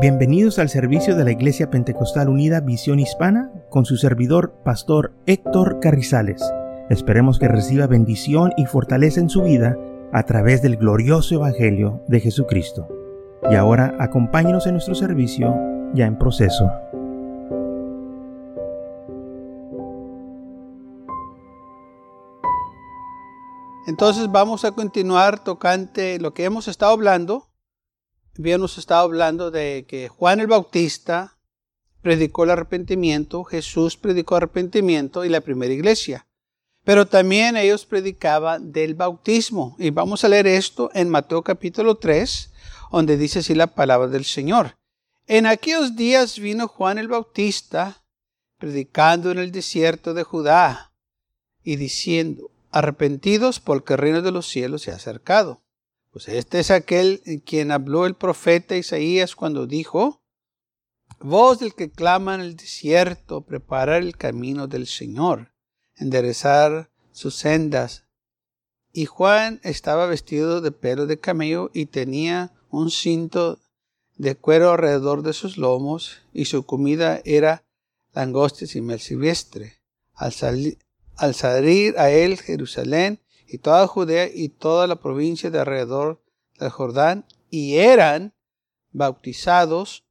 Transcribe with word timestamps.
Bienvenidos 0.00 0.60
al 0.60 0.68
servicio 0.68 1.16
de 1.16 1.24
la 1.24 1.32
Iglesia 1.32 1.70
Pentecostal 1.70 2.28
Unida 2.28 2.60
Visión 2.60 3.00
Hispana 3.00 3.50
con 3.68 3.84
su 3.84 3.96
servidor, 3.96 4.54
Pastor 4.64 5.12
Héctor 5.26 5.80
Carrizales. 5.80 6.40
Esperemos 6.88 7.40
que 7.40 7.48
reciba 7.48 7.88
bendición 7.88 8.52
y 8.56 8.66
fortaleza 8.66 9.18
en 9.18 9.28
su 9.28 9.42
vida 9.42 9.76
a 10.12 10.22
través 10.22 10.62
del 10.62 10.76
glorioso 10.76 11.34
Evangelio 11.34 12.00
de 12.06 12.20
Jesucristo. 12.20 12.86
Y 13.50 13.56
ahora 13.56 13.96
acompáñenos 13.98 14.68
en 14.68 14.74
nuestro 14.74 14.94
servicio 14.94 15.52
ya 15.94 16.06
en 16.06 16.16
proceso. 16.16 16.70
Entonces 23.88 24.30
vamos 24.30 24.64
a 24.64 24.70
continuar 24.70 25.42
tocante 25.42 26.20
lo 26.20 26.34
que 26.34 26.44
hemos 26.44 26.68
estado 26.68 26.92
hablando 26.92 27.47
habíamos 28.38 28.78
estado 28.78 29.02
hablando 29.02 29.50
de 29.50 29.84
que 29.88 30.08
Juan 30.08 30.40
el 30.40 30.46
Bautista 30.46 31.38
predicó 32.02 32.44
el 32.44 32.50
arrepentimiento, 32.50 33.44
Jesús 33.44 33.96
predicó 33.96 34.36
arrepentimiento 34.36 35.24
y 35.24 35.28
la 35.28 35.40
primera 35.40 35.74
iglesia. 35.74 36.26
Pero 36.84 37.06
también 37.06 37.56
ellos 37.56 37.84
predicaban 37.84 38.72
del 38.72 38.94
bautismo. 38.94 39.76
Y 39.78 39.90
vamos 39.90 40.24
a 40.24 40.28
leer 40.28 40.46
esto 40.46 40.90
en 40.94 41.10
Mateo 41.10 41.42
capítulo 41.42 41.96
3, 41.96 42.52
donde 42.92 43.16
dice 43.16 43.40
así 43.40 43.54
la 43.54 43.66
palabra 43.66 44.08
del 44.08 44.24
Señor. 44.24 44.76
En 45.26 45.44
aquellos 45.44 45.96
días 45.96 46.38
vino 46.38 46.68
Juan 46.68 46.96
el 46.98 47.08
Bautista 47.08 48.04
predicando 48.58 49.30
en 49.30 49.38
el 49.38 49.52
desierto 49.52 50.14
de 50.14 50.22
Judá 50.22 50.92
y 51.62 51.76
diciendo, 51.76 52.50
arrepentidos 52.70 53.60
porque 53.60 53.94
el 53.94 53.98
reino 53.98 54.22
de 54.22 54.32
los 54.32 54.46
cielos 54.48 54.82
se 54.82 54.92
ha 54.92 54.96
acercado. 54.96 55.62
Pues 56.18 56.36
este 56.36 56.58
es 56.58 56.72
aquel 56.72 57.22
en 57.26 57.38
quien 57.38 57.70
habló 57.70 58.04
el 58.04 58.16
profeta 58.16 58.76
Isaías 58.76 59.36
cuando 59.36 59.68
dijo, 59.68 60.20
Voz 61.20 61.60
del 61.60 61.76
que 61.76 61.92
clama 61.92 62.34
en 62.34 62.40
el 62.40 62.56
desierto, 62.56 63.42
preparar 63.42 64.02
el 64.02 64.16
camino 64.16 64.66
del 64.66 64.88
Señor, 64.88 65.52
enderezar 65.94 66.90
sus 67.12 67.36
sendas. 67.36 68.02
Y 68.92 69.06
Juan 69.06 69.60
estaba 69.62 70.06
vestido 70.06 70.60
de 70.60 70.72
pelo 70.72 71.06
de 71.06 71.20
camello 71.20 71.70
y 71.72 71.86
tenía 71.86 72.50
un 72.68 72.90
cinto 72.90 73.60
de 74.16 74.34
cuero 74.34 74.72
alrededor 74.72 75.22
de 75.22 75.32
sus 75.32 75.56
lomos, 75.56 76.22
y 76.32 76.46
su 76.46 76.66
comida 76.66 77.20
era 77.24 77.62
langostes 78.12 78.74
y 78.74 78.80
mel 78.80 78.98
silvestre. 78.98 79.78
Al, 80.14 80.34
al 81.14 81.34
salir 81.36 81.96
a 81.96 82.10
él 82.10 82.38
Jerusalén 82.38 83.20
y 83.48 83.58
toda 83.58 83.86
Judea 83.86 84.28
y 84.32 84.50
toda 84.50 84.86
la 84.86 84.96
provincia 84.96 85.50
de 85.50 85.58
alrededor 85.58 86.22
del 86.58 86.70
Jordán, 86.70 87.26
y 87.50 87.76
eran 87.76 88.34
bautizados 88.92 90.04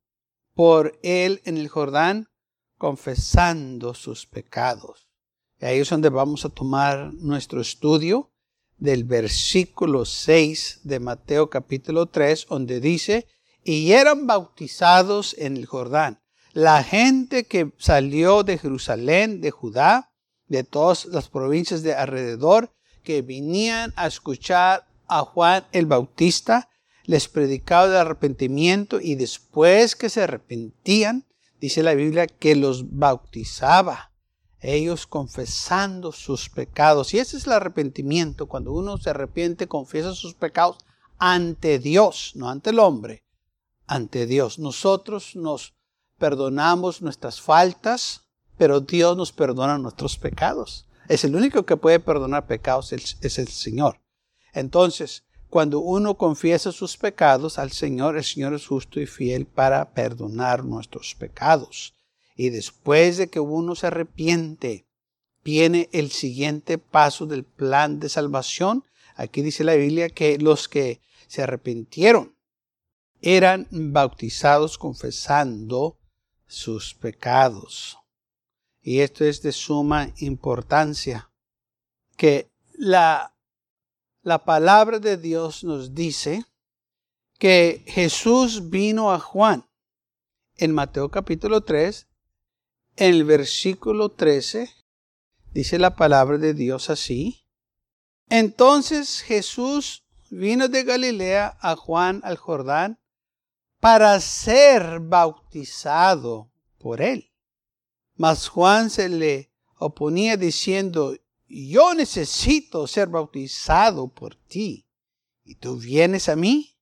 por 0.55 0.97
él 1.03 1.41
en 1.45 1.57
el 1.57 1.67
Jordán, 1.67 2.29
confesando 2.77 3.93
sus 3.93 4.25
pecados. 4.25 5.07
Y 5.59 5.65
ahí 5.65 5.79
es 5.79 5.89
donde 5.89 6.09
vamos 6.09 6.45
a 6.45 6.49
tomar 6.49 7.13
nuestro 7.13 7.61
estudio 7.61 8.31
del 8.77 9.03
versículo 9.03 10.05
6 10.05 10.81
de 10.83 10.99
Mateo 10.99 11.49
capítulo 11.49 12.07
3, 12.07 12.47
donde 12.49 12.79
dice, 12.79 13.27
y 13.63 13.91
eran 13.91 14.27
bautizados 14.27 15.35
en 15.37 15.57
el 15.57 15.65
Jordán. 15.65 16.21
La 16.53 16.83
gente 16.83 17.43
que 17.45 17.71
salió 17.77 18.43
de 18.43 18.57
Jerusalén, 18.57 19.41
de 19.41 19.51
Judá, 19.51 20.11
de 20.47 20.63
todas 20.63 21.05
las 21.05 21.29
provincias 21.29 21.83
de 21.83 21.93
alrededor, 21.93 22.73
que 23.07 23.21
venían 23.21 23.93
a 23.95 24.05
escuchar 24.05 24.85
a 25.07 25.21
Juan 25.21 25.65
el 25.71 25.85
Bautista, 25.85 26.67
les 27.05 27.29
predicaba 27.29 27.87
de 27.87 27.99
arrepentimiento 27.99 28.99
y 28.99 29.15
después 29.15 29.95
que 29.95 30.09
se 30.09 30.23
arrepentían, 30.23 31.23
dice 31.61 31.83
la 31.83 31.93
Biblia, 31.93 32.27
que 32.27 32.57
los 32.57 32.97
bautizaba, 32.97 34.11
ellos 34.59 35.07
confesando 35.07 36.11
sus 36.11 36.49
pecados. 36.49 37.13
Y 37.13 37.19
ese 37.19 37.37
es 37.37 37.47
el 37.47 37.53
arrepentimiento, 37.53 38.47
cuando 38.47 38.73
uno 38.73 38.97
se 38.97 39.11
arrepiente, 39.11 39.69
confiesa 39.69 40.13
sus 40.13 40.33
pecados 40.33 40.79
ante 41.17 41.79
Dios, 41.79 42.33
no 42.35 42.49
ante 42.49 42.71
el 42.71 42.79
hombre, 42.79 43.23
ante 43.85 44.25
Dios. 44.25 44.59
Nosotros 44.59 45.37
nos 45.37 45.75
perdonamos 46.17 47.01
nuestras 47.01 47.39
faltas, 47.39 48.23
pero 48.57 48.81
Dios 48.81 49.15
nos 49.15 49.31
perdona 49.31 49.77
nuestros 49.77 50.17
pecados. 50.17 50.86
Es 51.07 51.23
el 51.23 51.35
único 51.35 51.65
que 51.65 51.77
puede 51.77 51.99
perdonar 51.99 52.47
pecados, 52.47 52.91
es 52.93 53.39
el 53.39 53.47
Señor. 53.47 53.99
Entonces, 54.53 55.23
cuando 55.49 55.79
uno 55.79 56.17
confiesa 56.17 56.71
sus 56.71 56.97
pecados 56.97 57.57
al 57.57 57.71
Señor, 57.71 58.17
el 58.17 58.23
Señor 58.23 58.53
es 58.53 58.67
justo 58.67 58.99
y 58.99 59.05
fiel 59.05 59.45
para 59.45 59.93
perdonar 59.93 60.65
nuestros 60.65 61.15
pecados. 61.15 61.95
Y 62.35 62.49
después 62.49 63.17
de 63.17 63.29
que 63.29 63.39
uno 63.39 63.75
se 63.75 63.87
arrepiente, 63.87 64.85
viene 65.43 65.89
el 65.93 66.11
siguiente 66.11 66.77
paso 66.77 67.25
del 67.25 67.45
plan 67.45 67.99
de 67.99 68.09
salvación. 68.09 68.83
Aquí 69.15 69.41
dice 69.41 69.63
la 69.63 69.75
Biblia 69.75 70.09
que 70.09 70.37
los 70.37 70.67
que 70.67 70.99
se 71.27 71.43
arrepintieron 71.43 72.35
eran 73.21 73.67
bautizados 73.71 74.77
confesando 74.77 75.97
sus 76.45 76.93
pecados. 76.93 77.97
Y 78.87 79.01
esto 79.01 79.25
es 79.25 79.41
de 79.41 79.51
suma 79.51 80.13
importancia, 80.19 81.29
que 82.15 82.49
la, 82.71 83.35
la 84.21 84.45
palabra 84.45 84.99
de 84.99 85.17
Dios 85.17 85.65
nos 85.65 85.93
dice 85.93 86.45
que 87.37 87.83
Jesús 87.85 88.69
vino 88.69 89.11
a 89.11 89.19
Juan 89.19 89.67
en 90.55 90.73
Mateo 90.73 91.11
capítulo 91.11 91.65
3, 91.65 92.07
en 92.95 93.13
el 93.13 93.25
versículo 93.25 94.07
13, 94.07 94.69
dice 95.51 95.79
la 95.79 95.97
palabra 95.97 96.37
de 96.37 96.53
Dios 96.53 96.89
así. 96.89 97.43
Entonces 98.29 99.19
Jesús 99.19 100.05
vino 100.29 100.69
de 100.69 100.85
Galilea 100.85 101.57
a 101.59 101.75
Juan 101.75 102.21
al 102.23 102.37
Jordán 102.37 103.01
para 103.81 104.17
ser 104.21 105.01
bautizado 105.01 106.49
por 106.79 107.01
él. 107.01 107.29
Mas 108.17 108.49
Juan 108.49 108.89
se 108.89 109.09
le 109.09 109.51
oponía 109.77 110.35
diciendo, 110.37 111.15
yo 111.47 111.93
necesito 111.93 112.87
ser 112.87 113.07
bautizado 113.07 114.09
por 114.09 114.35
ti, 114.35 114.85
¿y 115.45 115.55
tú 115.55 115.77
vienes 115.77 116.27
a 116.27 116.35
mí? 116.35 116.75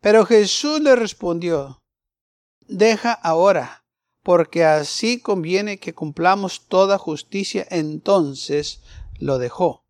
Pero 0.00 0.24
Jesús 0.24 0.80
le 0.80 0.94
respondió, 0.94 1.82
deja 2.68 3.12
ahora, 3.12 3.84
porque 4.22 4.64
así 4.64 5.20
conviene 5.20 5.78
que 5.78 5.94
cumplamos 5.94 6.66
toda 6.66 6.98
justicia. 6.98 7.64
Entonces 7.70 8.82
lo 9.18 9.38
dejó. 9.38 9.84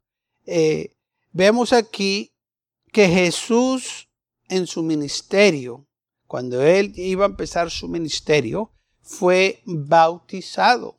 Eh, 0.44 0.94
vemos 1.32 1.72
aquí 1.72 2.32
que 2.92 3.08
Jesús 3.08 4.08
en 4.48 4.66
su 4.66 4.82
ministerio, 4.82 5.86
cuando 6.26 6.62
él 6.62 6.92
iba 6.96 7.24
a 7.24 7.28
empezar 7.28 7.70
su 7.70 7.88
ministerio, 7.88 8.72
fue 9.06 9.62
bautizado. 9.64 10.98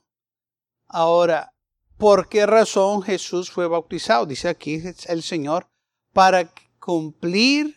Ahora, 0.87 1.53
¿por 1.97 2.29
qué 2.29 2.45
razón 2.45 3.03
Jesús 3.03 3.51
fue 3.51 3.67
bautizado? 3.67 4.25
Dice 4.25 4.47
aquí 4.47 4.81
el 5.07 5.21
Señor, 5.21 5.67
para 6.13 6.51
cumplir 6.79 7.75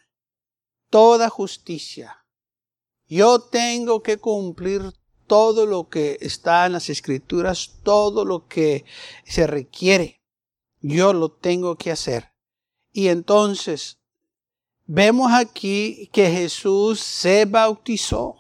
toda 0.89 1.29
justicia. 1.29 2.25
Yo 3.09 3.41
tengo 3.41 4.03
que 4.03 4.19
cumplir 4.19 4.93
todo 5.27 5.67
lo 5.67 5.89
que 5.89 6.17
está 6.21 6.67
en 6.67 6.73
las 6.73 6.89
escrituras, 6.89 7.81
todo 7.83 8.25
lo 8.25 8.47
que 8.47 8.85
se 9.25 9.49
requiere. 9.49 10.21
Yo 10.81 11.13
lo 11.13 11.33
tengo 11.33 11.77
que 11.77 11.91
hacer. 11.91 12.33
Y 12.93 13.09
entonces, 13.09 13.99
vemos 14.87 15.33
aquí 15.33 16.09
que 16.13 16.31
Jesús 16.31 17.01
se 17.01 17.45
bautizó 17.47 18.40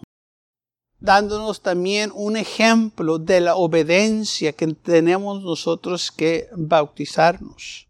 dándonos 1.00 1.62
también 1.62 2.12
un 2.14 2.36
ejemplo 2.36 3.18
de 3.18 3.40
la 3.40 3.56
obediencia 3.56 4.52
que 4.52 4.66
tenemos 4.68 5.42
nosotros 5.42 6.12
que 6.12 6.48
bautizarnos. 6.52 7.88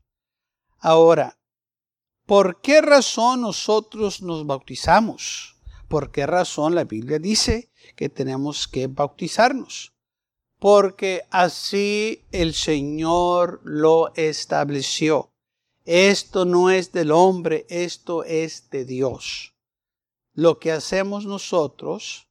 Ahora, 0.79 1.39
¿por 2.27 2.61
qué 2.61 2.81
razón 2.81 3.43
nosotros 3.43 4.23
nos 4.23 4.47
bautizamos? 4.47 5.57
¿Por 5.89 6.13
qué 6.13 6.25
razón 6.25 6.77
la 6.77 6.85
Biblia 6.85 7.19
dice 7.19 7.73
que 7.97 8.09
tenemos 8.09 8.69
que 8.69 8.87
bautizarnos? 8.87 9.93
Porque 10.61 11.27
así 11.31 12.25
el 12.31 12.55
Señor 12.55 13.61
lo 13.65 14.15
estableció. 14.15 15.33
Esto 15.85 16.45
no 16.45 16.71
es 16.71 16.93
del 16.93 17.11
hombre, 17.11 17.67
esto 17.69 18.23
es 18.23 18.71
de 18.71 18.85
Dios. 18.85 19.55
Lo 20.33 20.59
que 20.59 20.71
hacemos 20.71 21.25
nosotros 21.25 22.30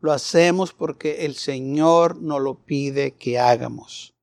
lo 0.00 0.12
hacemos 0.12 0.72
porque 0.72 1.24
el 1.26 1.34
Señor 1.36 2.16
nos 2.16 2.40
lo 2.40 2.54
pide 2.54 3.12
que 3.12 3.38
hagamos. 3.38 4.14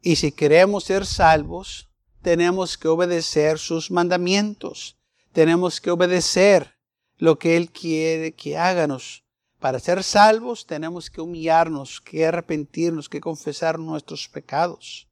Y 0.00 0.16
si 0.16 0.32
queremos 0.32 0.84
ser 0.84 1.06
salvos, 1.06 1.88
tenemos 2.22 2.76
que 2.76 2.88
obedecer 2.88 3.58
sus 3.58 3.90
mandamientos. 3.90 4.96
Tenemos 5.32 5.80
que 5.80 5.90
obedecer 5.90 6.76
lo 7.16 7.38
que 7.38 7.56
Él 7.56 7.70
quiere 7.70 8.32
que 8.32 8.56
hagamos. 8.56 9.24
para 9.58 9.80
ser 9.80 10.04
salvos 10.04 10.66
tenemos 10.66 11.10
que 11.10 11.20
humillarnos, 11.20 12.00
que 12.00 12.24
arrepentirnos, 12.24 13.08
que 13.08 13.20
confesar 13.20 13.76
nuestros 13.76 14.28
pecados. 14.28 15.08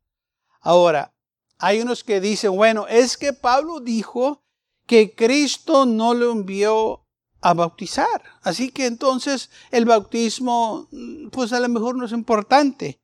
Ahora, 0.61 1.13
hay 1.59 1.81
unos 1.81 2.05
que 2.05 2.21
dicen, 2.21 2.55
bueno, 2.55 2.87
es 2.87 3.17
que 3.17 3.33
Pablo 3.33 3.81
dijo 3.81 4.45
que 4.87 5.17
Cristo 5.17 5.85
no 5.85 6.15
lo 6.15 6.31
envió 6.31 7.06
a 7.47 7.55
bautizar. 7.55 8.23
Así 8.43 8.71
que 8.71 8.87
entonces 8.87 9.51
el 9.71 9.85
bautismo, 9.85 10.89
pues 11.31 11.53
a 11.53 11.61
lo 11.61 11.69
mejor 11.69 11.97
no 11.97 12.05
es 12.05 12.11
importante. 12.11 12.99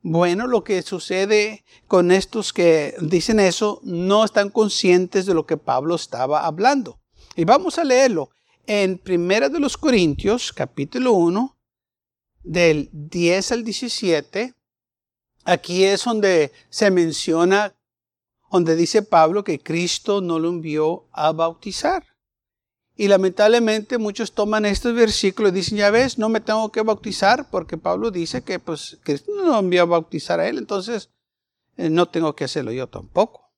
Bueno, 0.00 0.46
lo 0.46 0.64
que 0.64 0.80
sucede 0.80 1.62
con 1.88 2.10
estos 2.10 2.54
que 2.54 2.94
dicen 3.02 3.38
eso, 3.38 3.80
no 3.84 4.24
están 4.24 4.48
conscientes 4.48 5.26
de 5.26 5.34
lo 5.34 5.44
que 5.44 5.58
Pablo 5.58 5.94
estaba 5.94 6.46
hablando. 6.46 7.00
Y 7.36 7.44
vamos 7.44 7.78
a 7.78 7.84
leerlo 7.84 8.30
en 8.66 8.96
Primera 8.96 9.50
de 9.50 9.60
los 9.60 9.76
Corintios, 9.76 10.54
capítulo 10.54 11.12
1, 11.12 11.58
del 12.42 12.88
10 12.92 13.52
al 13.52 13.62
17. 13.62 14.54
Aquí 15.44 15.84
es 15.84 16.04
donde 16.04 16.50
se 16.70 16.90
menciona, 16.90 17.76
donde 18.50 18.74
dice 18.74 19.02
Pablo 19.02 19.44
que 19.44 19.58
Cristo 19.58 20.22
no 20.22 20.38
lo 20.38 20.48
envió 20.48 21.08
a 21.12 21.32
bautizar. 21.32 22.11
Y 23.02 23.08
lamentablemente 23.08 23.98
muchos 23.98 24.30
toman 24.30 24.64
estos 24.64 24.94
versículos 24.94 25.50
y 25.50 25.56
dicen, 25.56 25.78
ya 25.78 25.90
ves, 25.90 26.18
no 26.18 26.28
me 26.28 26.40
tengo 26.40 26.70
que 26.70 26.82
bautizar 26.82 27.50
porque 27.50 27.76
Pablo 27.76 28.12
dice 28.12 28.42
que 28.42 28.60
pues 28.60 29.00
Cristo 29.02 29.32
no 29.34 29.58
envió 29.58 29.82
a 29.82 29.86
bautizar 29.86 30.38
a 30.38 30.48
él, 30.48 30.56
entonces 30.56 31.10
eh, 31.76 31.90
no 31.90 32.06
tengo 32.06 32.36
que 32.36 32.44
hacerlo 32.44 32.70
yo 32.70 32.86
tampoco. 32.86 33.50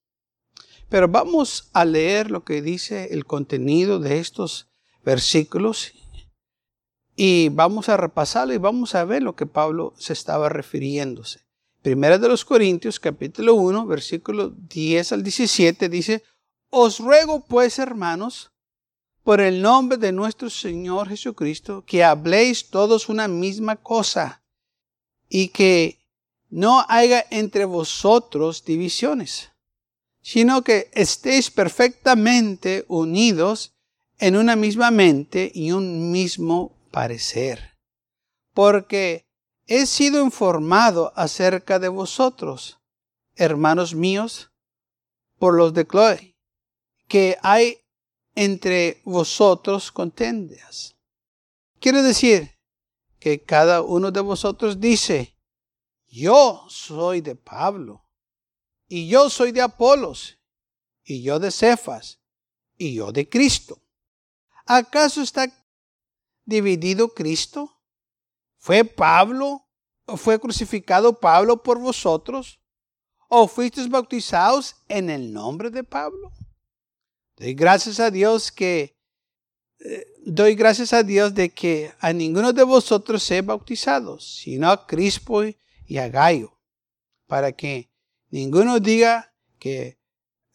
Pero 0.89 1.09
vamos 1.09 1.69
a 1.75 1.85
leer 1.85 2.31
lo 2.31 2.43
que 2.43 2.63
dice 2.63 3.13
el 3.13 3.27
contenido 3.27 3.99
de 3.99 4.19
estos 4.19 4.71
versículos 5.05 5.93
y 7.15 7.51
vamos 7.51 7.91
a 7.91 7.99
repasarlo 7.99 8.55
y 8.55 8.57
vamos 8.57 8.95
a 8.95 9.05
ver 9.05 9.23
lo 9.23 9.37
que 9.37 9.45
Pablo 9.45 9.93
se 9.99 10.15
estaba 10.15 10.49
refiriéndose. 10.49 11.41
Primera 11.83 12.17
de 12.17 12.29
los 12.29 12.47
Corintios, 12.47 12.99
capítulo 12.99 13.57
1, 13.57 13.85
versículo 13.85 14.49
10 14.49 15.13
al 15.13 15.23
17, 15.23 15.91
dice, 15.91 16.23
Os 16.71 16.99
ruego 16.99 17.45
pues, 17.45 17.79
hermanos, 17.79 18.54
por 19.25 19.41
el 19.41 19.63
nombre 19.63 19.97
de 19.97 20.13
nuestro 20.13 20.51
Señor 20.51 21.09
Jesucristo, 21.09 21.83
que 21.87 22.05
habléis 22.05 22.69
todos 22.69 23.09
una 23.09 23.27
misma 23.27 23.77
cosa 23.77 24.43
y 25.31 25.49
que 25.49 25.99
no 26.51 26.85
haya 26.89 27.25
entre 27.31 27.65
vosotros 27.65 28.65
divisiones, 28.65 29.51
sino 30.21 30.63
que 30.63 30.91
estéis 30.93 31.51
perfectamente 31.51 32.85
unidos 32.87 33.73
en 34.19 34.37
una 34.37 34.57
misma 34.57 34.91
mente 34.91 35.51
y 35.55 35.73
un 35.73 36.13
mismo 36.13 36.77
parecer. 36.91 37.79
Porque 38.53 39.27
he 39.67 39.87
sido 39.87 40.23
informado 40.23 41.15
acerca 41.17 41.79
de 41.79 41.89
vosotros, 41.89 42.79
hermanos 43.37 43.95
míos, 43.95 44.53
por 45.39 45.55
los 45.55 45.73
de 45.73 45.87
Chloe, 45.87 46.37
que 47.09 47.39
hay 47.43 47.84
entre 48.35 49.01
vosotros 49.05 49.93
contendias. 49.93 50.97
Quiere 51.81 52.03
decir 52.03 52.59
que 53.19 53.43
cada 53.43 53.83
uno 53.83 54.11
de 54.11 54.21
vosotros 54.21 54.81
dice, 54.81 55.37
yo 56.09 56.65
soy 56.69 57.21
de 57.21 57.37
Pablo, 57.37 58.05
y 58.89 59.09
yo 59.09 59.31
soy 59.31 59.53
de 59.53 59.63
Apolos, 59.63 60.39
y 61.05 61.23
yo 61.23 61.39
de 61.39 61.51
Cefas, 61.51 62.21
y 62.77 62.95
yo 62.95 63.13
de 63.13 63.29
Cristo. 63.29 63.81
¿Acaso 64.67 65.23
está 65.23 65.47
dividido 66.45 67.09
Cristo? 67.09 67.79
¿Fue 68.59 68.85
Pablo, 68.85 69.67
o 70.07 70.17
fue 70.17 70.39
crucificado 70.39 71.19
Pablo 71.19 71.63
por 71.63 71.79
vosotros? 71.79 72.61
¿O 73.29 73.49
fuisteis 73.49 73.89
bautizados 73.89 74.77
en 74.89 75.11
el 75.11 75.33
nombre 75.33 75.71
de 75.71 75.83
Pablo? 75.83 76.33
Doy 77.37 77.55
gracias 77.55 78.01
a 78.01 78.11
Dios 78.11 78.53
que 78.53 78.95
eh, 79.81 80.07
doy 80.25 80.55
gracias 80.55 80.93
a 80.93 81.03
Dios 81.03 81.35
de 81.35 81.51
que 81.51 81.93
a 82.01 82.13
ninguno 82.13 82.53
de 82.53 82.63
vosotros 82.63 83.23
se 83.23 83.43
bautizado, 83.43 84.19
sino 84.19 84.71
a 84.71 84.87
Crispo 84.87 85.43
y 85.87 85.99
a 85.99 86.09
Gallo, 86.09 86.59
para 87.27 87.53
que 87.53 87.91
ninguno 88.31 88.81
diga 88.81 89.35
que 89.59 89.99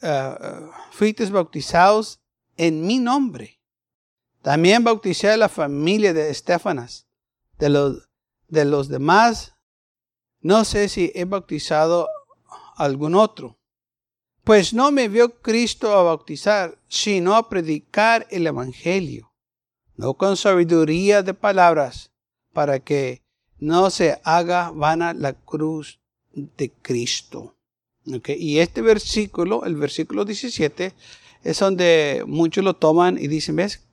uh, 0.02 1.32
bautizados 1.32 2.20
en 2.58 2.86
mi 2.86 2.98
nombre. 2.98 3.60
También 4.42 4.84
bauticé 4.84 5.30
a 5.30 5.38
la 5.38 5.50
familia 5.50 6.14
de 6.14 6.30
Estefanas. 6.30 7.08
De 7.58 7.70
los, 7.70 8.10
de 8.48 8.64
los 8.64 8.88
demás, 8.88 9.54
no 10.40 10.64
sé 10.64 10.88
si 10.88 11.12
he 11.14 11.26
bautizado 11.26 12.08
a 12.78 12.86
algún 12.86 13.16
otro. 13.16 13.59
Pues 14.50 14.74
no 14.74 14.92
me 14.92 15.10
vio 15.10 15.40
Cristo 15.44 15.94
a 15.94 16.02
bautizar, 16.02 16.80
sino 16.88 17.36
a 17.36 17.50
predicar 17.50 18.26
el 18.32 18.48
Evangelio, 18.48 19.32
no 19.96 20.16
con 20.16 20.38
sabiduría 20.38 21.22
de 21.22 21.36
palabras, 21.36 22.10
para 22.52 22.80
que 22.80 23.22
no 23.60 23.92
se 23.92 24.20
haga 24.24 24.72
vana 24.72 25.14
la 25.14 25.34
cruz 25.34 26.00
de 26.34 26.72
Cristo. 26.72 27.58
Y 28.26 28.58
este 28.58 28.82
versículo, 28.82 29.66
el 29.66 29.76
versículo 29.76 30.26
17, 30.26 30.96
es 31.44 31.60
donde 31.60 32.24
muchos 32.26 32.64
lo 32.64 32.76
toman 32.76 33.20
y 33.20 33.28
dicen, 33.28 33.56
¿ves? 33.56 33.86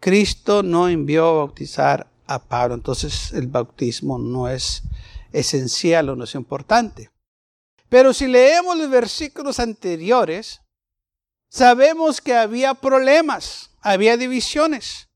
Cristo 0.00 0.64
no 0.64 0.88
envió 0.88 1.28
a 1.28 1.32
bautizar 1.32 2.10
a 2.26 2.42
Pablo, 2.42 2.74
entonces 2.74 3.32
el 3.32 3.46
bautismo 3.46 4.18
no 4.18 4.48
es 4.48 4.82
esencial 5.32 6.08
o 6.08 6.16
no 6.16 6.24
es 6.24 6.34
importante. 6.34 7.13
Pero 7.94 8.12
si 8.12 8.26
leemos 8.26 8.76
los 8.76 8.90
versículos 8.90 9.60
anteriores, 9.60 10.60
sabemos 11.48 12.20
que 12.20 12.34
había 12.34 12.74
problemas, 12.74 13.70
había 13.80 14.16
divisiones. 14.16 15.08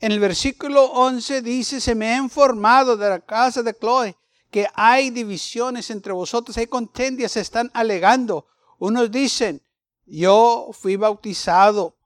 En 0.00 0.12
el 0.12 0.20
versículo 0.20 0.84
11 0.84 1.40
dice, 1.40 1.80
se 1.80 1.94
me 1.94 2.12
ha 2.12 2.18
informado 2.18 2.94
de 2.94 3.08
la 3.08 3.20
casa 3.20 3.62
de 3.62 3.72
Chloe 3.72 4.14
que 4.50 4.68
hay 4.74 5.08
divisiones 5.08 5.88
entre 5.88 6.12
vosotros, 6.12 6.58
hay 6.58 6.66
contendias, 6.66 7.32
se 7.32 7.40
están 7.40 7.70
alegando. 7.72 8.46
Unos 8.78 9.10
dicen, 9.10 9.62
yo 10.04 10.68
fui 10.74 10.96
bautizado 10.96 11.96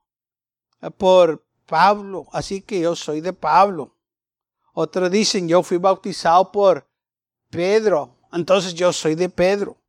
por 0.97 1.45
Pablo, 1.65 2.27
así 2.31 2.61
que 2.61 2.79
yo 2.79 2.95
soy 2.95 3.19
de 3.19 3.33
Pablo. 3.33 3.97
Otros 4.71 5.11
dicen, 5.11 5.49
yo 5.49 5.61
fui 5.61 5.75
bautizado 5.75 6.53
por 6.53 6.87
Pedro, 7.49 8.15
entonces 8.31 8.73
yo 8.73 8.93
soy 8.93 9.15
de 9.15 9.27
Pedro. 9.27 9.80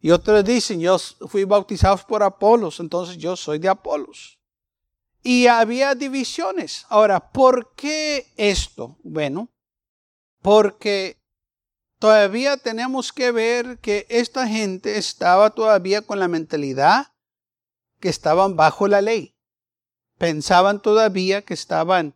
Y 0.00 0.10
otros 0.10 0.44
dicen, 0.44 0.80
yo 0.80 0.98
fui 0.98 1.44
bautizado 1.44 1.96
por 2.06 2.22
Apolos, 2.22 2.78
entonces 2.78 3.16
yo 3.18 3.36
soy 3.36 3.58
de 3.58 3.68
Apolos. 3.68 4.38
Y 5.22 5.48
había 5.48 5.94
divisiones. 5.94 6.86
Ahora, 6.88 7.32
¿por 7.32 7.74
qué 7.74 8.32
esto? 8.36 8.96
Bueno, 9.02 9.50
porque 10.40 11.20
todavía 11.98 12.56
tenemos 12.56 13.12
que 13.12 13.32
ver 13.32 13.78
que 13.80 14.06
esta 14.08 14.46
gente 14.46 14.96
estaba 14.96 15.50
todavía 15.50 16.02
con 16.02 16.20
la 16.20 16.28
mentalidad 16.28 17.08
que 17.98 18.08
estaban 18.08 18.54
bajo 18.54 18.86
la 18.86 19.00
ley. 19.00 19.34
Pensaban 20.16 20.80
todavía 20.80 21.42
que 21.42 21.54
estaban 21.54 22.14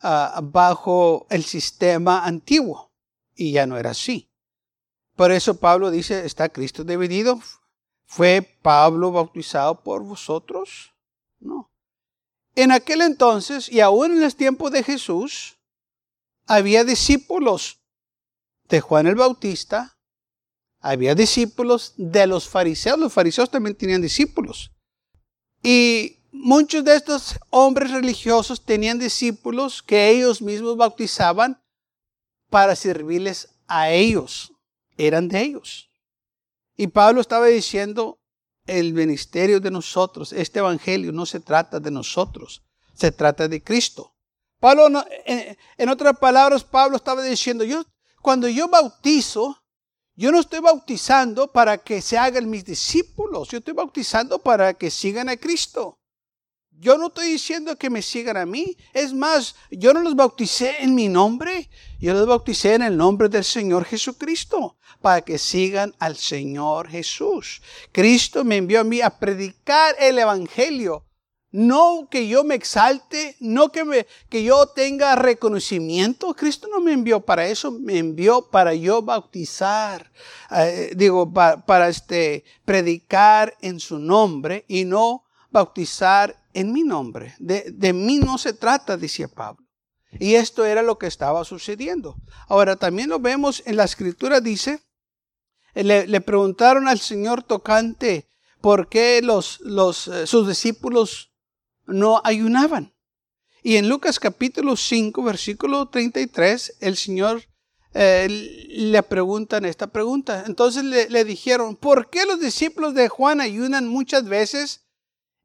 ah, 0.00 0.40
bajo 0.42 1.26
el 1.30 1.44
sistema 1.44 2.26
antiguo. 2.26 2.92
Y 3.34 3.52
ya 3.52 3.66
no 3.66 3.78
era 3.78 3.90
así. 3.90 4.30
Por 5.16 5.32
eso 5.32 5.58
Pablo 5.58 5.90
dice, 5.90 6.26
¿está 6.26 6.50
Cristo 6.50 6.84
dividido? 6.84 7.40
¿Fue 8.04 8.42
Pablo 8.62 9.10
bautizado 9.10 9.82
por 9.82 10.02
vosotros? 10.02 10.92
No. 11.40 11.70
En 12.54 12.70
aquel 12.70 13.00
entonces, 13.00 13.70
y 13.70 13.80
aún 13.80 14.12
en 14.12 14.20
los 14.20 14.36
tiempos 14.36 14.70
de 14.72 14.82
Jesús, 14.82 15.56
había 16.46 16.84
discípulos 16.84 17.80
de 18.68 18.80
Juan 18.80 19.06
el 19.06 19.14
Bautista, 19.14 19.98
había 20.80 21.14
discípulos 21.14 21.94
de 21.96 22.26
los 22.26 22.46
fariseos, 22.46 22.98
los 22.98 23.12
fariseos 23.12 23.50
también 23.50 23.74
tenían 23.74 24.02
discípulos. 24.02 24.70
Y 25.62 26.18
muchos 26.30 26.84
de 26.84 26.94
estos 26.94 27.38
hombres 27.48 27.90
religiosos 27.90 28.62
tenían 28.62 28.98
discípulos 28.98 29.82
que 29.82 30.10
ellos 30.10 30.42
mismos 30.42 30.76
bautizaban 30.76 31.60
para 32.50 32.76
servirles 32.76 33.48
a 33.66 33.90
ellos 33.90 34.52
eran 34.96 35.28
de 35.28 35.42
ellos. 35.42 35.90
Y 36.76 36.88
Pablo 36.88 37.20
estaba 37.20 37.46
diciendo, 37.46 38.18
el 38.66 38.92
ministerio 38.92 39.60
de 39.60 39.70
nosotros, 39.70 40.32
este 40.32 40.58
evangelio 40.58 41.12
no 41.12 41.24
se 41.24 41.40
trata 41.40 41.80
de 41.80 41.90
nosotros, 41.90 42.62
se 42.94 43.12
trata 43.12 43.48
de 43.48 43.62
Cristo. 43.62 44.14
Pablo, 44.58 44.88
en, 45.24 45.88
otras 45.88 46.18
palabras, 46.18 46.64
Pablo 46.64 46.96
estaba 46.96 47.22
diciendo, 47.22 47.64
yo, 47.64 47.84
cuando 48.20 48.48
yo 48.48 48.68
bautizo, 48.68 49.62
yo 50.14 50.32
no 50.32 50.40
estoy 50.40 50.60
bautizando 50.60 51.52
para 51.52 51.78
que 51.78 52.00
se 52.00 52.16
hagan 52.18 52.48
mis 52.48 52.64
discípulos, 52.64 53.48
yo 53.48 53.58
estoy 53.58 53.74
bautizando 53.74 54.38
para 54.38 54.74
que 54.74 54.90
sigan 54.90 55.28
a 55.28 55.36
Cristo. 55.36 56.00
Yo 56.78 56.98
no 56.98 57.06
estoy 57.06 57.30
diciendo 57.30 57.76
que 57.76 57.88
me 57.88 58.02
sigan 58.02 58.36
a 58.36 58.44
mí. 58.44 58.76
Es 58.92 59.14
más, 59.14 59.54
yo 59.70 59.94
no 59.94 60.00
los 60.00 60.14
bauticé 60.14 60.82
en 60.82 60.94
mi 60.94 61.08
nombre. 61.08 61.70
Yo 61.98 62.12
los 62.12 62.26
bauticé 62.26 62.74
en 62.74 62.82
el 62.82 62.96
nombre 62.96 63.28
del 63.28 63.44
Señor 63.44 63.84
Jesucristo 63.86 64.76
para 65.00 65.22
que 65.22 65.38
sigan 65.38 65.94
al 65.98 66.16
Señor 66.16 66.88
Jesús. 66.88 67.62
Cristo 67.92 68.44
me 68.44 68.56
envió 68.56 68.80
a 68.80 68.84
mí 68.84 69.00
a 69.00 69.18
predicar 69.18 69.96
el 69.98 70.18
Evangelio. 70.18 71.04
No 71.50 72.08
que 72.10 72.28
yo 72.28 72.44
me 72.44 72.54
exalte, 72.54 73.36
no 73.40 73.72
que, 73.72 73.84
me, 73.84 74.06
que 74.28 74.44
yo 74.44 74.66
tenga 74.66 75.16
reconocimiento. 75.16 76.34
Cristo 76.34 76.68
no 76.70 76.80
me 76.80 76.92
envió 76.92 77.20
para 77.20 77.46
eso, 77.46 77.70
me 77.70 77.96
envió 77.96 78.50
para 78.50 78.74
yo 78.74 79.00
bautizar, 79.00 80.12
eh, 80.50 80.92
digo, 80.94 81.32
para, 81.32 81.88
este, 81.88 82.44
predicar 82.66 83.56
en 83.62 83.80
su 83.80 83.98
nombre 83.98 84.66
y 84.68 84.84
no 84.84 85.24
bautizar 85.50 86.36
en 86.56 86.72
mi 86.72 86.82
nombre. 86.84 87.34
De, 87.38 87.92
mí 87.92 88.18
no 88.18 88.38
se 88.38 88.54
trata, 88.54 88.96
decía 88.96 89.28
Pablo. 89.28 89.62
Y 90.18 90.36
esto 90.36 90.64
era 90.64 90.82
lo 90.82 90.96
que 90.96 91.06
estaba 91.06 91.44
sucediendo. 91.44 92.16
Ahora 92.48 92.76
también 92.76 93.10
lo 93.10 93.20
vemos 93.20 93.62
en 93.66 93.76
la 93.76 93.84
escritura, 93.84 94.40
dice, 94.40 94.80
le, 95.74 96.20
preguntaron 96.22 96.88
al 96.88 96.98
Señor 96.98 97.42
tocante 97.42 98.30
por 98.62 98.88
qué 98.88 99.20
los, 99.22 99.60
eh, 100.10 100.26
sus 100.26 100.48
discípulos 100.48 101.34
no 101.84 102.22
ayunaban. 102.24 102.94
Y 103.62 103.76
en 103.76 103.90
Lucas 103.90 104.18
capítulo 104.18 104.76
5, 104.76 105.22
versículo 105.22 105.90
33, 105.90 106.78
el 106.80 106.96
Señor 106.96 107.42
eh, 107.92 108.28
le 108.30 109.02
preguntan 109.02 109.66
esta 109.66 109.88
pregunta. 109.88 110.44
Entonces 110.46 110.84
le, 110.84 111.10
le 111.10 111.24
dijeron, 111.26 111.76
¿por 111.76 112.08
qué 112.08 112.24
los 112.24 112.40
discípulos 112.40 112.94
de 112.94 113.10
Juan 113.10 113.42
ayunan 113.42 113.86
muchas 113.88 114.24
veces 114.24 114.85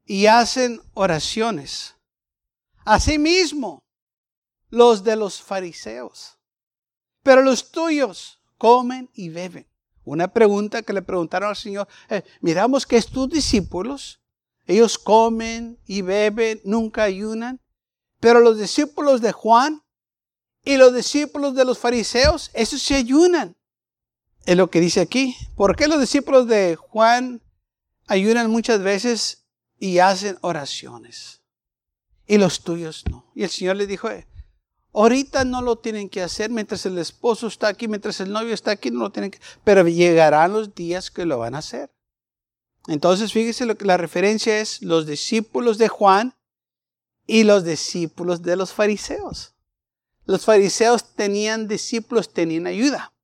y 0.04 0.26
hacen 0.26 0.80
oraciones? 0.94 1.96
Asimismo, 2.84 3.82
los 4.70 5.04
de 5.04 5.16
los 5.16 5.40
fariseos. 5.40 6.38
Pero 7.22 7.42
los 7.42 7.70
tuyos 7.70 8.40
comen 8.58 9.10
y 9.14 9.28
beben. 9.28 9.66
Una 10.04 10.32
pregunta 10.32 10.82
que 10.82 10.92
le 10.92 11.02
preguntaron 11.02 11.50
al 11.50 11.56
Señor. 11.56 11.86
Eh, 12.08 12.22
miramos 12.40 12.86
que 12.86 12.96
estos 12.96 13.28
discípulos, 13.28 14.20
ellos 14.66 14.98
comen 14.98 15.78
y 15.86 16.02
beben, 16.02 16.60
nunca 16.64 17.04
ayunan. 17.04 17.60
Pero 18.18 18.40
los 18.40 18.58
discípulos 18.58 19.20
de 19.20 19.32
Juan 19.32 19.82
y 20.64 20.76
los 20.76 20.94
discípulos 20.94 21.54
de 21.54 21.64
los 21.64 21.78
fariseos, 21.78 22.50
esos 22.54 22.82
se 22.82 22.96
ayunan. 22.96 23.56
Es 24.44 24.56
lo 24.56 24.70
que 24.70 24.80
dice 24.80 25.00
aquí. 25.00 25.36
¿Por 25.54 25.76
qué 25.76 25.86
los 25.86 26.00
discípulos 26.00 26.48
de 26.48 26.76
Juan 26.76 27.42
ayunan 28.06 28.50
muchas 28.50 28.80
veces 28.80 29.41
y 29.82 29.98
hacen 29.98 30.38
oraciones? 30.42 31.40
Y 32.28 32.38
los 32.38 32.62
tuyos 32.62 33.02
no. 33.10 33.32
Y 33.34 33.42
el 33.42 33.50
Señor 33.50 33.74
le 33.74 33.88
dijo, 33.88 34.08
eh, 34.08 34.28
Ahorita 34.92 35.44
no 35.44 35.60
lo 35.60 35.76
tienen 35.76 36.08
que 36.08 36.22
hacer 36.22 36.50
mientras 36.50 36.86
el 36.86 36.98
esposo 36.98 37.48
está 37.48 37.66
aquí, 37.66 37.88
mientras 37.88 38.20
el 38.20 38.30
novio 38.30 38.54
está 38.54 38.70
aquí, 38.70 38.92
no 38.92 39.00
lo 39.00 39.10
tienen 39.10 39.32
que 39.32 39.40
pero 39.64 39.88
llegarán 39.88 40.52
los 40.52 40.72
días 40.72 41.10
que 41.10 41.26
lo 41.26 41.38
van 41.38 41.56
a 41.56 41.58
hacer. 41.58 41.90
Entonces, 42.86 43.32
fíjese 43.32 43.66
lo 43.66 43.76
que 43.76 43.84
la 43.84 43.96
referencia 43.96 44.60
es 44.60 44.82
los 44.82 45.04
discípulos 45.04 45.78
de 45.78 45.88
Juan 45.88 46.36
y 47.26 47.42
los 47.42 47.64
discípulos 47.64 48.42
de 48.42 48.54
los 48.54 48.72
fariseos. 48.72 49.56
Los 50.26 50.44
fariseos 50.44 51.14
tenían 51.16 51.66
discípulos, 51.66 52.32
tenían 52.32 52.68
ayuda. 52.68 53.14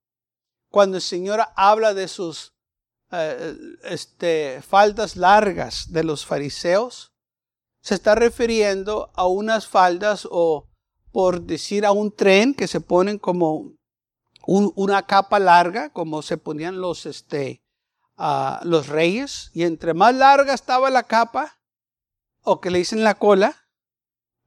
Cuando 0.71 0.97
el 0.97 1.03
Señor 1.03 1.41
habla 1.55 1.95
de 1.95 2.09
sus 2.09 2.53
eh, 3.11 3.57
este, 3.85 4.61
faldas 4.63 5.17
largas 5.17 5.93
de 5.93 6.05
los 6.05 6.27
fariseos, 6.27 7.13
se 7.81 7.95
está 7.95 8.15
refiriendo 8.15 9.11
a 9.15 9.27
unas 9.27 9.67
faldas 9.67 10.29
o 10.31 10.69
por 11.11 11.43
decir 11.43 11.87
a 11.87 11.93
un 11.93 12.15
tren 12.15 12.55
que 12.55 12.69
se 12.69 12.81
ponen 12.81 13.19
como 13.19 13.73
una 14.47 15.07
capa 15.07 15.39
larga, 15.39 15.91
como 15.91 16.23
se 16.23 16.39
ponían 16.39 16.81
los, 16.81 17.07
este, 17.07 17.63
los 18.63 18.89
reyes, 18.89 19.51
y 19.53 19.65
entre 19.65 19.95
más 19.95 20.15
larga 20.15 20.55
estaba 20.55 20.91
la 20.91 21.03
capa, 21.03 21.59
o 22.43 22.61
que 22.61 22.71
le 22.71 22.79
dicen 22.79 23.05
la 23.05 23.15
cola, 23.15 23.69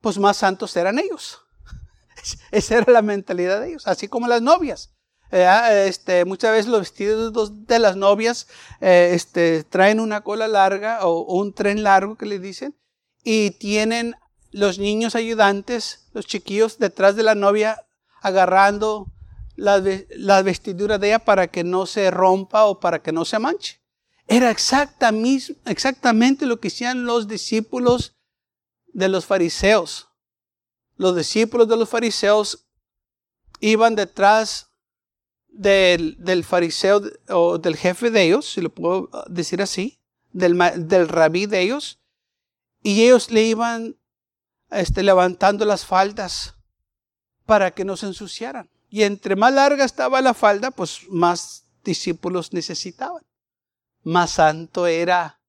pues 0.02 0.18
más 0.18 0.38
santos 0.38 0.76
eran 0.76 0.98
ellos. 0.98 1.42
Esa 2.52 2.78
era 2.78 2.92
la 2.92 3.02
mentalidad 3.02 3.62
de 3.62 3.70
ellos, 3.70 3.88
así 3.88 4.08
como 4.08 4.28
las 4.28 4.42
novias. 4.42 4.94
Eh, 5.32 5.86
este, 5.88 6.26
muchas 6.26 6.52
veces 6.52 6.68
los 6.68 6.82
vestidos 6.82 7.66
de 7.66 7.80
las 7.80 7.96
novias 7.96 8.48
eh, 8.82 9.12
este, 9.14 9.64
traen 9.64 10.02
una 10.02 10.22
cola 10.22 10.48
larga 10.50 11.06
o, 11.06 11.22
un 11.22 11.54
tren 11.54 11.84
largo 11.84 12.18
que 12.18 12.26
le 12.26 12.38
dicen 12.38 12.78
y 13.24 13.52
tienen 13.52 14.16
los 14.52 14.78
niños 14.78 15.16
ayudantes, 15.16 16.10
los 16.14 16.26
chiquillos 16.26 16.80
detrás 16.80 17.16
de 17.16 17.24
la 17.24 17.36
novia 17.36 17.86
agarrando 18.22 19.08
la, 19.56 20.42
vestidura 20.42 20.98
de 20.98 21.08
ella 21.08 21.20
para 21.20 21.48
que 21.48 21.64
no 21.64 21.86
se 21.86 22.12
rompa 22.12 22.66
o 22.66 22.80
para 22.80 23.02
que 23.02 23.14
no 23.14 23.24
se 23.24 23.40
manche. 23.40 23.82
Era 24.28 24.50
exactamente 24.50 26.46
lo 26.46 26.60
que 26.60 26.68
hacían 26.68 27.06
los 27.06 27.28
discípulos 27.28 28.18
de 28.88 29.08
los 29.08 29.26
fariseos. 29.26 30.10
Los 30.96 31.16
discípulos 31.16 31.68
de 31.68 31.78
los 31.78 31.90
fariseos 31.90 32.68
iban 33.60 33.96
detrás 33.96 34.71
del, 35.52 36.16
del 36.18 36.44
fariseo 36.44 37.02
o 37.30 37.58
del 37.58 37.76
jefe 37.76 38.10
de 38.10 38.24
ellos, 38.24 38.54
si 38.54 38.62
lo 38.62 38.70
puedo 38.70 39.10
decir 39.28 39.62
así, 39.62 40.00
del, 40.32 40.58
del 40.88 41.08
rabí 41.08 41.46
de 41.46 41.62
ellos, 41.62 42.00
y 42.84 43.04
ellos 43.04 43.30
le 43.30 43.44
iban 43.44 43.96
este, 44.72 45.04
levantando 45.04 45.66
las 45.66 45.86
faldas 45.86 46.56
para 47.46 47.72
que 47.72 47.86
no 47.86 47.98
se 47.98 48.08
ensuciaran. 48.08 48.70
Y 48.90 49.04
entre 49.04 49.36
más 49.36 49.54
larga 49.54 49.86
estaba 49.86 50.22
la 50.22 50.34
falda, 50.34 50.72
pues 50.72 51.02
más 51.10 51.66
discípulos 51.84 52.54
necesitaban. 52.54 53.24
Más 54.04 54.32
santo 54.32 54.88
era 54.88 55.40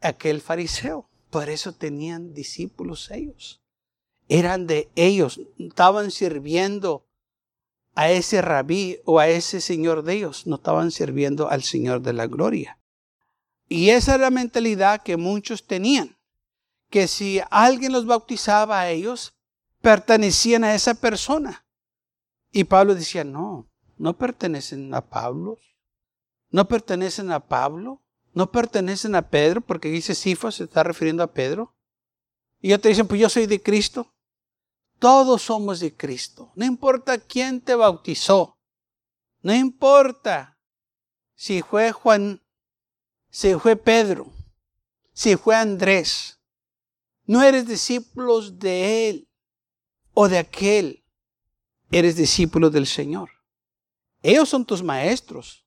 aquel 0.00 0.40
fariseo. 0.40 1.08
Por 1.30 1.48
eso 1.50 1.72
tenían 1.72 2.32
discípulos 2.32 3.10
ellos. 3.10 3.60
Eran 4.28 4.66
de 4.66 4.88
ellos. 4.96 5.40
Estaban 5.58 6.10
sirviendo 6.10 7.06
a 7.96 8.10
ese 8.10 8.40
rabí 8.42 9.00
o 9.04 9.18
a 9.18 9.28
ese 9.28 9.60
Señor 9.60 10.04
de 10.04 10.14
ellos. 10.14 10.46
No 10.46 10.56
estaban 10.56 10.92
sirviendo 10.92 11.50
al 11.50 11.64
Señor 11.64 12.02
de 12.02 12.12
la 12.12 12.26
gloria. 12.26 12.78
Y 13.68 13.90
esa 13.90 14.14
era 14.14 14.24
la 14.24 14.30
mentalidad 14.30 15.02
que 15.02 15.16
muchos 15.16 15.66
tenían 15.66 16.16
que 16.90 17.08
si 17.08 17.40
alguien 17.50 17.92
los 17.92 18.06
bautizaba 18.06 18.80
a 18.80 18.90
ellos, 18.90 19.34
pertenecían 19.80 20.64
a 20.64 20.74
esa 20.74 20.94
persona. 20.94 21.66
Y 22.52 22.64
Pablo 22.64 22.94
decía, 22.94 23.24
no, 23.24 23.68
no 23.96 24.16
pertenecen 24.16 24.94
a 24.94 25.08
Pablo, 25.08 25.58
no 26.50 26.68
pertenecen 26.68 27.32
a 27.32 27.40
Pablo, 27.40 28.02
no 28.32 28.52
pertenecen 28.52 29.14
a 29.14 29.30
Pedro, 29.30 29.60
porque 29.62 29.88
dice 29.88 30.14
Sifo, 30.14 30.50
se 30.50 30.64
está 30.64 30.82
refiriendo 30.82 31.22
a 31.22 31.32
Pedro. 31.32 31.74
Y 32.60 32.76
te 32.78 32.88
dicen, 32.88 33.06
pues 33.06 33.20
yo 33.20 33.28
soy 33.28 33.46
de 33.46 33.62
Cristo. 33.62 34.14
Todos 34.98 35.42
somos 35.42 35.80
de 35.80 35.94
Cristo. 35.94 36.52
No 36.54 36.64
importa 36.64 37.18
quién 37.18 37.60
te 37.60 37.74
bautizó. 37.74 38.58
No 39.42 39.54
importa 39.54 40.58
si 41.34 41.62
fue 41.62 41.92
Juan, 41.92 42.42
si 43.30 43.54
fue 43.54 43.76
Pedro, 43.76 44.32
si 45.12 45.36
fue 45.36 45.54
Andrés, 45.54 46.40
no 47.26 47.42
eres 47.42 47.66
discípulos 47.66 48.58
de 48.58 49.08
Él 49.08 49.28
o 50.14 50.28
de 50.28 50.38
aquel. 50.38 51.04
Eres 51.90 52.16
discípulo 52.16 52.70
del 52.70 52.86
Señor. 52.86 53.30
Ellos 54.22 54.48
son 54.48 54.64
tus 54.64 54.82
maestros. 54.82 55.64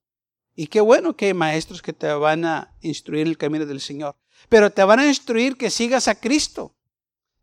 Y 0.55 0.67
qué 0.67 0.81
bueno 0.81 1.15
que 1.15 1.27
hay 1.27 1.33
maestros 1.33 1.81
que 1.81 1.93
te 1.93 2.11
van 2.11 2.43
a 2.43 2.75
instruir 2.81 3.27
el 3.27 3.37
camino 3.37 3.65
del 3.65 3.79
Señor. 3.79 4.17
Pero 4.49 4.69
te 4.69 4.83
van 4.83 4.99
a 4.99 5.07
instruir 5.07 5.57
que 5.57 5.69
sigas 5.69 6.07
a 6.07 6.15
Cristo. 6.15 6.75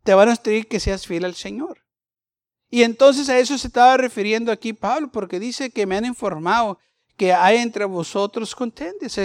Te 0.07 0.13
van 0.13 0.29
a 0.29 0.31
instruir 0.31 0.69
que 0.69 0.79
seas 0.79 1.05
fiel 1.05 1.25
al 1.25 1.35
Señor. 1.35 1.83
Y 2.69 2.83
entonces 2.83 3.27
a 3.27 3.39
eso 3.39 3.57
se 3.57 3.67
estaba 3.67 3.97
refiriendo 3.97 4.53
aquí 4.53 4.71
Pablo, 4.71 5.11
porque 5.11 5.37
dice 5.37 5.69
que 5.69 5.85
me 5.85 5.97
han 5.97 6.05
informado 6.05 6.79
que 7.17 7.33
hay 7.33 7.57
entre 7.57 7.83
vosotros 7.83 8.55
contendios. 8.55 9.17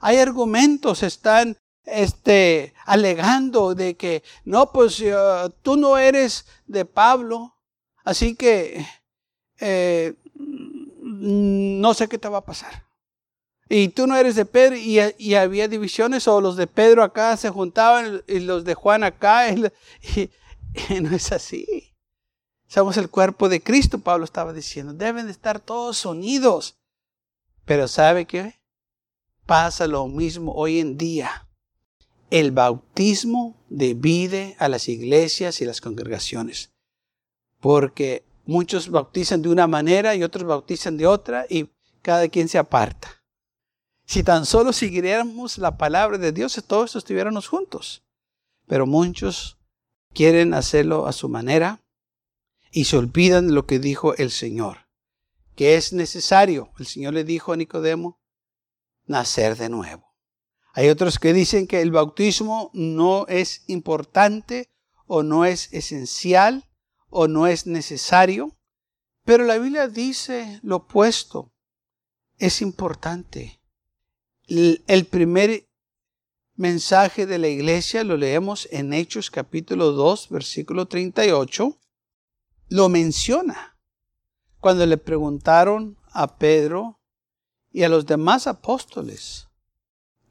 Hay 0.00 0.16
argumentos, 0.16 1.04
están 1.04 1.56
este, 1.84 2.74
alegando 2.84 3.76
de 3.76 3.96
que, 3.96 4.24
no, 4.44 4.72
pues 4.72 4.98
eh, 4.98 5.14
tú 5.62 5.76
no 5.76 5.96
eres 5.96 6.46
de 6.66 6.84
Pablo, 6.84 7.54
así 8.02 8.34
que 8.34 8.84
eh, 9.60 10.14
no 10.34 11.94
sé 11.94 12.08
qué 12.08 12.18
te 12.18 12.28
va 12.28 12.38
a 12.38 12.44
pasar. 12.44 12.88
Y 13.74 13.88
tú 13.88 14.06
no 14.06 14.16
eres 14.16 14.34
de 14.34 14.44
Pedro 14.44 14.76
y, 14.76 15.34
había 15.34 15.66
divisiones 15.66 16.28
o 16.28 16.42
los 16.42 16.56
de 16.56 16.66
Pedro 16.66 17.02
acá 17.02 17.34
se 17.38 17.48
juntaban 17.48 18.22
y 18.28 18.40
los 18.40 18.64
de 18.64 18.74
Juan 18.74 19.02
acá 19.02 19.48
y, 19.50 20.30
y 20.90 21.00
no 21.00 21.16
es 21.16 21.32
así. 21.32 21.94
Somos 22.66 22.98
el 22.98 23.08
cuerpo 23.08 23.48
de 23.48 23.62
Cristo, 23.62 23.98
Pablo 23.98 24.26
estaba 24.26 24.52
diciendo. 24.52 24.92
Deben 24.92 25.24
de 25.24 25.32
estar 25.32 25.58
todos 25.58 26.04
unidos. 26.04 26.76
Pero 27.64 27.88
¿sabe 27.88 28.26
qué? 28.26 28.60
Pasa 29.46 29.86
lo 29.86 30.06
mismo 30.06 30.52
hoy 30.52 30.78
en 30.78 30.98
día 30.98 31.48
el 32.28 32.50
bautismo 32.50 33.62
divide 33.70 34.56
a 34.58 34.68
las 34.68 34.88
iglesias 34.88 35.62
y 35.62 35.66
las 35.66 35.80
congregaciones, 35.80 36.72
porque 37.60 38.24
muchos 38.46 38.90
bautizan 38.90 39.40
de 39.42 39.50
una 39.50 39.66
manera 39.66 40.14
y 40.14 40.22
otros 40.22 40.44
bautizan 40.44 40.98
de 40.98 41.06
otra 41.06 41.46
y 41.48 41.68
cada 42.02 42.28
quien 42.28 42.48
se 42.48 42.56
aparta. 42.56 43.21
Si 44.04 44.22
tan 44.22 44.46
solo 44.46 44.72
siguiéramos 44.72 45.58
la 45.58 45.76
palabra 45.78 46.18
de 46.18 46.32
Dios, 46.32 46.62
todos 46.66 46.96
estuviéramos 46.96 47.48
juntos. 47.48 48.02
Pero 48.66 48.86
muchos 48.86 49.58
quieren 50.12 50.54
hacerlo 50.54 51.06
a 51.06 51.12
su 51.12 51.28
manera 51.28 51.80
y 52.70 52.84
se 52.84 52.96
olvidan 52.96 53.48
de 53.48 53.52
lo 53.52 53.66
que 53.66 53.78
dijo 53.78 54.14
el 54.16 54.30
Señor, 54.30 54.88
que 55.54 55.76
es 55.76 55.92
necesario. 55.92 56.72
El 56.78 56.86
Señor 56.86 57.14
le 57.14 57.24
dijo 57.24 57.52
a 57.52 57.56
Nicodemo, 57.56 58.20
nacer 59.06 59.56
de 59.56 59.68
nuevo. 59.68 60.12
Hay 60.74 60.88
otros 60.88 61.18
que 61.18 61.32
dicen 61.34 61.66
que 61.66 61.82
el 61.82 61.90
bautismo 61.90 62.70
no 62.72 63.26
es 63.28 63.62
importante 63.66 64.70
o 65.06 65.22
no 65.22 65.44
es 65.44 65.72
esencial 65.72 66.64
o 67.10 67.28
no 67.28 67.46
es 67.46 67.66
necesario, 67.66 68.56
pero 69.24 69.44
la 69.44 69.58
Biblia 69.58 69.86
dice 69.86 70.60
lo 70.62 70.76
opuesto. 70.76 71.52
Es 72.38 72.62
importante. 72.62 73.61
El 74.48 75.06
primer 75.06 75.66
mensaje 76.56 77.26
de 77.26 77.38
la 77.38 77.48
iglesia 77.48 78.04
lo 78.04 78.16
leemos 78.16 78.68
en 78.70 78.92
Hechos 78.92 79.30
capítulo 79.30 79.92
2, 79.92 80.28
versículo 80.30 80.86
38. 80.86 81.78
Lo 82.68 82.88
menciona 82.88 83.76
cuando 84.60 84.86
le 84.86 84.96
preguntaron 84.96 85.96
a 86.12 86.38
Pedro 86.38 86.98
y 87.72 87.84
a 87.84 87.88
los 87.88 88.06
demás 88.06 88.46
apóstoles 88.46 89.48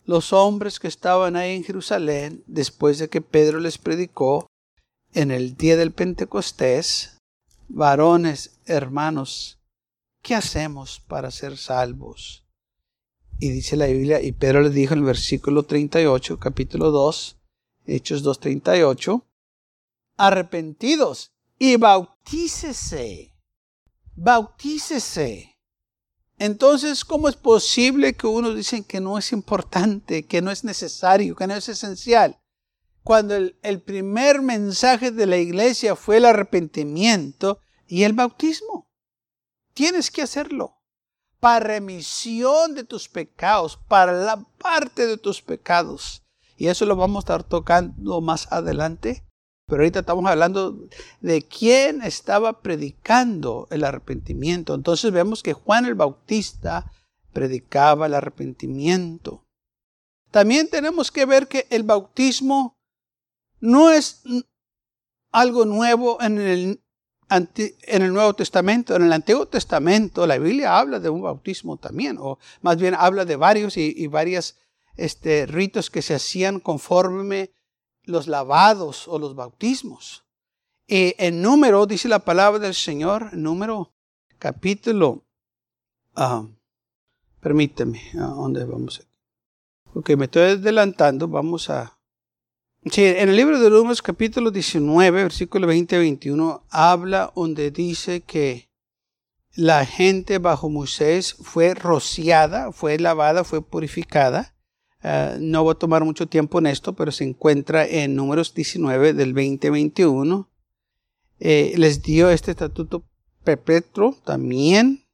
los 0.05 0.33
hombres 0.33 0.79
que 0.79 0.87
estaban 0.87 1.35
ahí 1.35 1.55
en 1.55 1.63
Jerusalén, 1.63 2.43
después 2.47 2.99
de 2.99 3.09
que 3.09 3.21
Pedro 3.21 3.59
les 3.59 3.77
predicó 3.77 4.47
en 5.13 5.31
el 5.31 5.55
día 5.55 5.77
del 5.77 5.91
Pentecostés, 5.91 7.17
varones, 7.69 8.59
hermanos, 8.65 9.59
¿qué 10.21 10.35
hacemos 10.35 10.99
para 10.99 11.31
ser 11.31 11.57
salvos? 11.57 12.45
Y 13.43 13.49
dice 13.49 13.75
la 13.75 13.87
Biblia, 13.87 14.21
y 14.21 14.33
Pedro 14.33 14.61
le 14.61 14.69
dijo 14.69 14.93
en 14.93 14.99
el 14.99 15.05
versículo 15.05 15.63
38, 15.63 16.39
capítulo 16.39 16.91
2, 16.91 17.37
Hechos 17.87 18.23
2.38, 18.23 19.23
arrepentidos 20.15 21.31
y 21.57 21.75
bautícese, 21.77 23.33
bautícese 24.15 25.51
entonces, 26.41 27.05
¿cómo 27.05 27.29
es 27.29 27.35
posible 27.35 28.13
que 28.13 28.25
unos 28.25 28.55
dicen 28.55 28.83
que 28.83 28.99
no 28.99 29.19
es 29.19 29.31
importante, 29.31 30.25
que 30.25 30.41
no 30.41 30.49
es 30.49 30.63
necesario, 30.63 31.35
que 31.35 31.45
no 31.45 31.53
es 31.53 31.69
esencial? 31.69 32.39
Cuando 33.03 33.35
el, 33.35 33.59
el 33.61 33.79
primer 33.79 34.41
mensaje 34.41 35.11
de 35.11 35.27
la 35.27 35.37
iglesia 35.37 35.95
fue 35.95 36.17
el 36.17 36.25
arrepentimiento 36.25 37.59
y 37.87 38.05
el 38.05 38.13
bautismo. 38.13 38.89
Tienes 39.75 40.09
que 40.09 40.23
hacerlo 40.23 40.80
para 41.41 41.65
remisión 41.65 42.75
de 42.75 42.85
tus 42.85 43.09
pecados, 43.09 43.77
para 43.87 44.13
la 44.13 44.45
parte 44.59 45.07
de 45.07 45.17
tus 45.17 45.41
pecados. 45.41 46.23
Y 46.55 46.67
eso 46.67 46.85
lo 46.85 46.95
vamos 46.95 47.17
a 47.17 47.25
estar 47.25 47.43
tocando 47.43 48.21
más 48.21 48.49
adelante. 48.51 49.25
Pero 49.67 49.81
ahorita 49.81 50.01
estamos 50.01 50.29
hablando 50.29 50.87
de 51.19 51.41
quién 51.41 52.03
estaba 52.03 52.61
predicando 52.61 53.67
el 53.71 53.83
arrepentimiento. 53.83 54.75
Entonces 54.75 55.11
vemos 55.11 55.41
que 55.41 55.53
Juan 55.53 55.85
el 55.85 55.95
Bautista 55.95 56.91
predicaba 57.33 58.05
el 58.05 58.13
arrepentimiento. 58.13 59.43
También 60.29 60.69
tenemos 60.69 61.11
que 61.11 61.25
ver 61.25 61.47
que 61.47 61.65
el 61.71 61.83
bautismo 61.83 62.77
no 63.59 63.89
es 63.91 64.21
algo 65.31 65.65
nuevo 65.65 66.21
en 66.21 66.39
el, 66.39 66.83
en 67.31 68.01
el 68.01 68.13
Nuevo 68.13 68.33
Testamento. 68.33 68.95
En 68.95 69.03
el 69.03 69.13
Antiguo 69.13 69.47
Testamento 69.47 70.27
la 70.27 70.37
Biblia 70.37 70.77
habla 70.77 70.99
de 70.99 71.09
un 71.09 71.21
bautismo 71.21 71.77
también, 71.77 72.17
o 72.19 72.39
más 72.61 72.77
bien 72.77 72.95
habla 72.97 73.25
de 73.25 73.35
varios 73.35 73.77
y, 73.77 73.93
y 73.95 74.07
varios 74.07 74.57
este, 74.97 75.45
ritos 75.45 75.89
que 75.89 76.01
se 76.01 76.15
hacían 76.15 76.59
conforme 76.59 77.51
los 78.03 78.27
lavados 78.27 79.07
o 79.07 79.19
los 79.19 79.35
bautismos. 79.35 80.25
Y 80.87 81.15
en 81.17 81.41
número, 81.41 81.85
dice 81.85 82.09
la 82.09 82.19
palabra 82.19 82.59
del 82.59 82.75
Señor, 82.75 83.33
número 83.33 83.93
capítulo, 84.37 85.23
uh, 86.17 86.47
permíteme, 87.39 88.11
¿a 88.15 88.27
dónde 88.27 88.65
vamos? 88.65 89.07
Ok, 89.93 90.11
me 90.17 90.25
estoy 90.25 90.43
adelantando, 90.43 91.27
vamos 91.27 91.69
a... 91.69 92.00
Sí, 92.89 93.03
en 93.05 93.29
el 93.29 93.35
libro 93.35 93.59
de 93.59 93.69
Números 93.69 94.01
capítulo 94.01 94.49
19, 94.49 95.23
versículo 95.23 95.67
20 95.67 95.97
21, 95.97 96.65
habla 96.69 97.31
donde 97.35 97.69
dice 97.69 98.21
que 98.21 98.69
la 99.53 99.85
gente 99.85 100.39
bajo 100.39 100.69
Moisés 100.69 101.35
fue 101.39 101.75
rociada, 101.75 102.71
fue 102.71 102.97
lavada, 102.97 103.43
fue 103.43 103.61
purificada 103.61 104.55
Ah, 105.03 105.35
no 105.39 105.63
voy 105.63 105.71
a 105.71 105.79
tomar 105.79 106.03
mucho 106.05 106.27
tiempo 106.27 106.59
en 106.59 106.67
esto, 106.67 106.93
pero 106.93 107.11
se 107.11 107.23
encuentra 107.23 107.85
en 107.85 108.15
números 108.15 108.53
19 108.53 109.13
del 109.13 109.33
2021. 109.33 110.47
Eh, 111.39 111.73
les 111.77 112.03
dio 112.03 112.29
este 112.29 112.51
estatuto 112.51 113.03
perpetuo 113.43 114.15
también. 114.23 115.05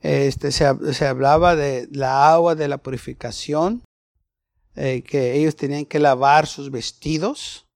Este, 0.00 0.52
se, 0.52 0.64
hablaba 1.06 1.56
de 1.56 1.88
la 1.90 2.32
agua 2.32 2.54
de 2.54 2.68
la 2.68 2.78
purificación, 2.78 3.82
eh, 4.82 5.02
que 5.02 5.36
ellos 5.36 5.56
tenían 5.56 5.84
que 5.84 5.98
lavar 5.98 6.46
sus 6.46 6.70
vestidos, 6.70 7.66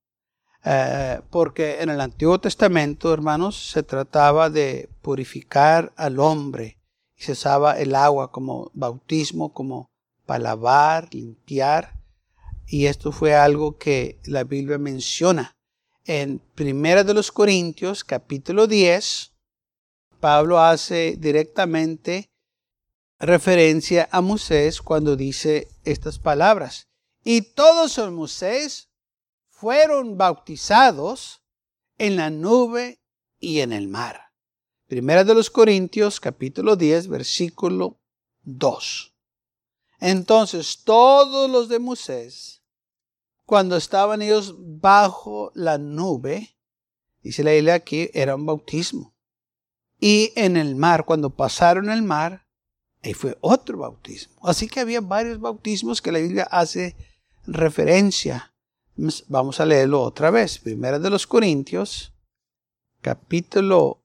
eh, 0.64 1.20
porque 1.28 1.82
en 1.82 1.90
el 1.90 2.00
Antiguo 2.00 2.40
Testamento, 2.40 3.12
hermanos, 3.12 3.72
se 3.72 3.82
trataba 3.82 4.48
de 4.48 4.88
purificar 5.02 5.92
al 5.96 6.18
hombre 6.18 6.78
y 7.14 7.24
se 7.24 7.32
usaba 7.32 7.78
el 7.78 7.94
agua 7.94 8.32
como 8.32 8.70
bautismo, 8.72 9.52
como 9.52 9.90
para 10.24 10.44
lavar, 10.44 11.12
limpiar. 11.12 12.00
Y 12.66 12.86
esto 12.86 13.12
fue 13.12 13.34
algo 13.34 13.76
que 13.76 14.18
la 14.24 14.44
Biblia 14.44 14.78
menciona. 14.78 15.58
En 16.06 16.38
Primera 16.54 17.04
de 17.04 17.12
los 17.12 17.30
Corintios, 17.30 18.02
capítulo 18.02 18.66
10, 18.66 19.34
Pablo 20.20 20.58
hace 20.58 21.16
directamente 21.18 22.30
referencia 23.18 24.08
a 24.10 24.22
Moisés 24.22 24.80
cuando 24.80 25.16
dice 25.16 25.68
estas 25.84 26.18
palabras. 26.18 26.88
Y 27.26 27.40
todos 27.40 27.96
los 27.96 28.12
Moisés 28.12 28.90
fueron 29.48 30.18
bautizados 30.18 31.42
en 31.96 32.16
la 32.16 32.28
nube 32.28 33.00
y 33.38 33.60
en 33.60 33.72
el 33.72 33.88
mar. 33.88 34.20
Primera 34.88 35.24
de 35.24 35.34
los 35.34 35.48
Corintios, 35.48 36.20
capítulo 36.20 36.76
10, 36.76 37.08
versículo 37.08 37.98
2. 38.42 39.14
Entonces 40.00 40.84
todos 40.84 41.50
los 41.50 41.70
de 41.70 41.78
Moisés, 41.78 42.62
cuando 43.46 43.78
estaban 43.78 44.20
ellos 44.20 44.54
bajo 44.58 45.50
la 45.54 45.78
nube, 45.78 46.58
dice 47.22 47.42
la 47.42 47.52
Biblia 47.52 47.74
aquí, 47.74 48.10
era 48.12 48.34
un 48.34 48.44
bautismo. 48.44 49.16
Y 49.98 50.30
en 50.36 50.58
el 50.58 50.76
mar, 50.76 51.06
cuando 51.06 51.30
pasaron 51.30 51.88
el 51.88 52.02
mar, 52.02 52.46
ahí 53.02 53.14
fue 53.14 53.38
otro 53.40 53.78
bautismo. 53.78 54.46
Así 54.46 54.68
que 54.68 54.80
había 54.80 55.00
varios 55.00 55.40
bautismos 55.40 56.02
que 56.02 56.12
la 56.12 56.18
Biblia 56.18 56.46
hace 56.50 57.13
referencia. 57.46 58.54
Vamos 59.28 59.60
a 59.60 59.66
leerlo 59.66 60.02
otra 60.02 60.30
vez. 60.30 60.58
Primera 60.58 60.98
de 60.98 61.10
los 61.10 61.26
Corintios, 61.26 62.12
capítulo 63.00 64.04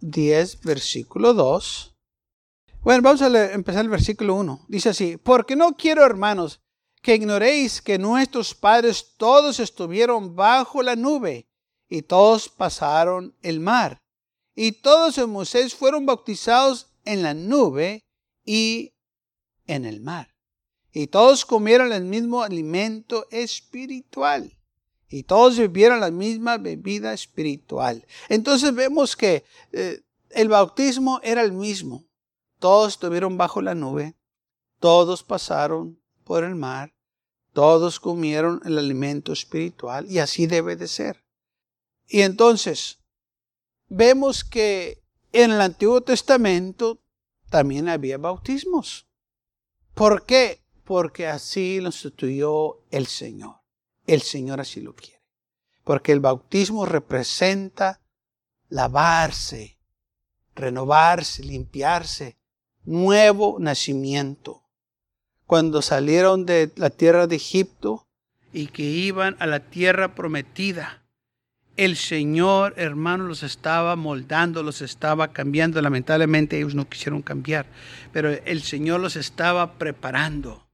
10, 0.00 0.62
versículo 0.62 1.34
2. 1.34 1.94
Bueno, 2.82 3.02
vamos 3.02 3.22
a 3.22 3.52
empezar 3.52 3.84
el 3.84 3.90
versículo 3.90 4.34
1. 4.34 4.66
Dice 4.68 4.88
así, 4.90 5.16
porque 5.16 5.56
no 5.56 5.76
quiero, 5.76 6.04
hermanos, 6.04 6.60
que 7.00 7.16
ignoréis 7.16 7.82
que 7.82 7.98
nuestros 7.98 8.54
padres 8.54 9.14
todos 9.16 9.60
estuvieron 9.60 10.34
bajo 10.34 10.82
la 10.82 10.96
nube 10.96 11.48
y 11.88 12.02
todos 12.02 12.48
pasaron 12.48 13.36
el 13.42 13.60
mar. 13.60 13.98
Y 14.54 14.72
todos 14.72 15.18
en 15.18 15.30
Moisés 15.30 15.74
fueron 15.74 16.06
bautizados 16.06 16.92
en 17.04 17.22
la 17.22 17.34
nube 17.34 18.04
y 18.44 18.94
en 19.66 19.84
el 19.84 20.00
mar. 20.00 20.31
Y 20.92 21.06
todos 21.06 21.44
comieron 21.44 21.92
el 21.92 22.04
mismo 22.04 22.42
alimento 22.42 23.26
espiritual. 23.30 24.56
Y 25.08 25.24
todos 25.24 25.58
bebieron 25.58 26.00
la 26.00 26.10
misma 26.10 26.58
bebida 26.58 27.12
espiritual. 27.12 28.06
Entonces 28.28 28.74
vemos 28.74 29.16
que 29.16 29.44
eh, 29.72 30.02
el 30.30 30.48
bautismo 30.48 31.20
era 31.22 31.42
el 31.42 31.52
mismo. 31.52 32.04
Todos 32.58 32.92
estuvieron 32.94 33.36
bajo 33.36 33.60
la 33.60 33.74
nube, 33.74 34.14
todos 34.78 35.22
pasaron 35.22 36.00
por 36.24 36.44
el 36.44 36.54
mar, 36.54 36.94
todos 37.52 37.98
comieron 37.98 38.60
el 38.64 38.78
alimento 38.78 39.32
espiritual 39.32 40.10
y 40.10 40.18
así 40.18 40.46
debe 40.46 40.76
de 40.76 40.88
ser. 40.88 41.24
Y 42.06 42.20
entonces, 42.20 43.00
vemos 43.88 44.44
que 44.44 45.02
en 45.32 45.50
el 45.50 45.60
Antiguo 45.60 46.00
Testamento 46.02 47.02
también 47.50 47.88
había 47.88 48.16
bautismos. 48.16 49.06
¿Por 49.94 50.24
qué? 50.24 50.61
Porque 50.84 51.26
así 51.26 51.80
lo 51.80 51.86
instituyó 51.86 52.80
el 52.90 53.06
Señor. 53.06 53.56
El 54.06 54.22
Señor 54.22 54.60
así 54.60 54.80
lo 54.80 54.94
quiere. 54.94 55.22
Porque 55.84 56.12
el 56.12 56.20
bautismo 56.20 56.86
representa 56.86 58.00
lavarse, 58.68 59.78
renovarse, 60.54 61.42
limpiarse, 61.44 62.36
nuevo 62.84 63.56
nacimiento. 63.58 64.64
Cuando 65.46 65.82
salieron 65.82 66.46
de 66.46 66.72
la 66.76 66.90
tierra 66.90 67.26
de 67.26 67.36
Egipto 67.36 68.06
y 68.52 68.68
que 68.68 68.82
iban 68.82 69.36
a 69.38 69.46
la 69.46 69.60
tierra 69.60 70.14
prometida, 70.14 71.02
el 71.76 71.96
Señor, 71.96 72.74
hermano, 72.76 73.24
los 73.24 73.42
estaba 73.42 73.96
moldando, 73.96 74.62
los 74.62 74.82
estaba 74.82 75.32
cambiando. 75.32 75.80
Lamentablemente 75.80 76.58
ellos 76.58 76.74
no 76.74 76.88
quisieron 76.88 77.22
cambiar, 77.22 77.66
pero 78.12 78.30
el 78.30 78.62
Señor 78.62 79.00
los 79.00 79.16
estaba 79.16 79.78
preparando 79.78 80.66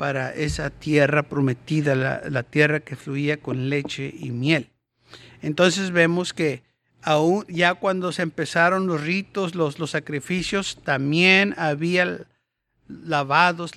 para 0.00 0.32
esa 0.32 0.70
tierra 0.70 1.24
prometida, 1.24 1.94
la, 1.94 2.42
tierra 2.42 2.80
que 2.80 2.96
fluía 2.96 3.36
con 3.36 3.68
leche 3.68 4.10
y 4.18 4.30
miel. 4.30 4.70
Entonces 5.42 5.90
vemos 5.90 6.32
que 6.32 6.62
aún 7.02 7.44
ya 7.48 7.74
cuando 7.74 8.10
se 8.10 8.22
empezaron 8.22 8.86
los 8.86 9.02
ritos, 9.02 9.54
los, 9.54 9.76
sacrificios, 9.90 10.78
también 10.84 11.54
había 11.58 12.26
lavados 12.88 13.72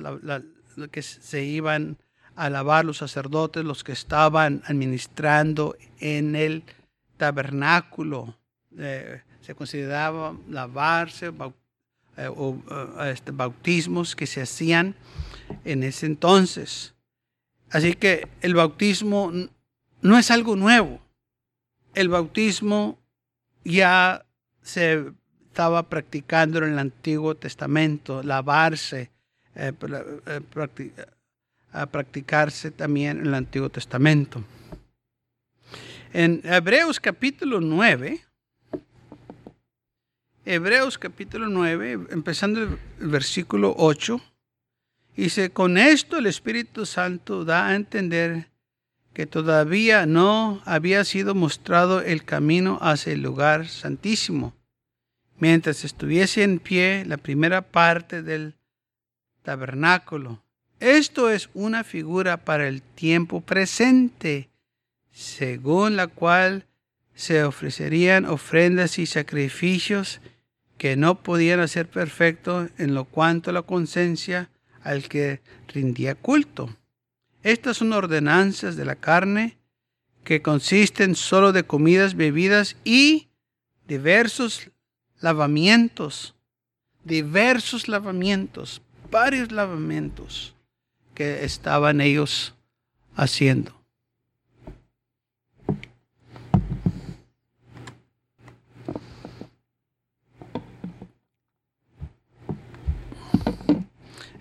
que 0.92 1.02
se 1.02 1.44
iban 1.44 1.98
a 2.38 2.50
lavar 2.50 2.86
los 2.86 3.00
sacerdotes, 3.00 3.66
los 3.66 3.84
que 3.84 3.92
estaban 3.92 4.64
administrando 4.66 5.76
en 6.00 6.38
el 6.38 6.64
tabernáculo. 7.18 8.38
Eh, 8.78 9.20
se 9.42 9.56
consideraba 9.56 10.38
lavarse 10.48 11.34
eh, 12.16 12.30
o 12.30 12.58
eh, 12.72 13.12
este, 13.12 13.32
bautismos 13.32 14.16
que 14.16 14.26
se 14.26 14.42
hacían 14.42 14.96
en 15.66 15.84
ese 15.84 16.06
entonces. 16.06 16.94
Así 17.70 17.94
que 17.94 18.28
el 18.42 18.54
bautismo 18.54 19.32
no 20.02 20.18
es 20.18 20.32
algo 20.32 20.56
nuevo. 20.56 21.02
El 21.96 22.10
bautismo 22.10 23.00
ya 23.64 24.26
se 24.62 25.14
estaba 25.48 25.84
practicando 25.90 26.58
en 26.60 26.74
el 26.74 26.80
Antiguo 26.80 27.36
Testamento, 27.36 28.24
lavarse, 28.24 29.12
a 31.72 31.86
practicarse 31.86 32.72
también 32.72 33.20
en 33.20 33.28
el 33.28 33.34
Antiguo 33.36 33.70
Testamento. 33.70 34.44
En 36.12 36.42
Hebreos 36.44 37.00
capítulo 37.00 37.60
9, 37.60 38.20
Hebreos 40.46 40.98
capítulo 40.98 41.48
9, 41.48 42.08
empezando 42.12 42.62
el 42.62 42.78
versículo 43.00 43.74
8, 43.78 44.20
dice, 45.16 45.52
con 45.52 45.78
esto 45.78 46.18
el 46.18 46.26
Espíritu 46.26 46.86
Santo 46.86 47.46
da 47.46 47.68
a 47.68 47.76
entender 47.76 48.50
que 49.14 49.26
todavía 49.26 50.06
no 50.06 50.62
había 50.66 51.04
sido 51.06 51.36
mostrado 51.36 52.02
el 52.02 52.24
camino 52.24 52.80
hacia 52.82 53.14
el 53.14 53.22
lugar 53.22 53.68
santísimo, 53.68 54.56
mientras 55.38 55.84
estuviese 55.84 56.44
en 56.44 56.60
pie 56.60 57.06
la 57.06 57.18
primera 57.18 57.62
parte 57.62 58.24
del 58.24 58.56
tabernáculo 59.44 60.44
esto 60.84 61.30
es 61.30 61.50
una 61.54 61.86
figura 61.86 62.44
para 62.44 62.68
el 62.68 62.82
tiempo 62.82 63.40
presente, 63.40 64.50
según 65.14 65.96
la 65.96 66.08
cual 66.08 66.66
se 67.16 67.46
ofrecerían 67.46 68.26
ofrendas 68.26 69.00
y 69.00 69.06
sacrificios 69.06 70.20
que 70.78 70.98
no 70.98 71.24
podían 71.24 71.62
hacer 71.62 71.88
perfecto 71.88 72.68
en 72.78 72.96
lo 72.96 73.06
cuanto 73.06 73.50
a 73.50 73.54
la 73.54 73.62
conciencia 73.62 74.50
al 74.84 75.08
que 75.08 75.42
rindía 75.68 76.16
culto. 76.16 76.76
Estas 77.42 77.78
son 77.78 77.94
ordenanzas 77.94 78.76
de 78.76 78.86
la 78.86 78.96
carne 78.96 79.58
que 80.24 80.42
consisten 80.42 81.16
solo 81.16 81.52
de 81.52 81.64
comidas, 81.64 82.16
bebidas 82.16 82.78
y 82.84 83.28
diversos 83.88 84.72
lavamientos, 85.20 86.36
diversos 87.04 87.88
lavamientos, 87.88 88.82
varios 89.12 89.52
lavamientos 89.52 90.56
que 91.14 91.44
estaban 91.44 92.02
ellos 92.02 92.56
haciendo. 93.16 93.83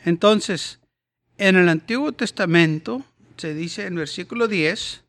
Entonces, 0.04 0.80
en 1.38 1.56
el 1.56 1.68
Antiguo 1.68 2.12
Testamento 2.12 3.04
se 3.36 3.54
dice 3.54 3.86
en 3.86 3.94
versículo 3.96 4.48
10, 4.48 5.04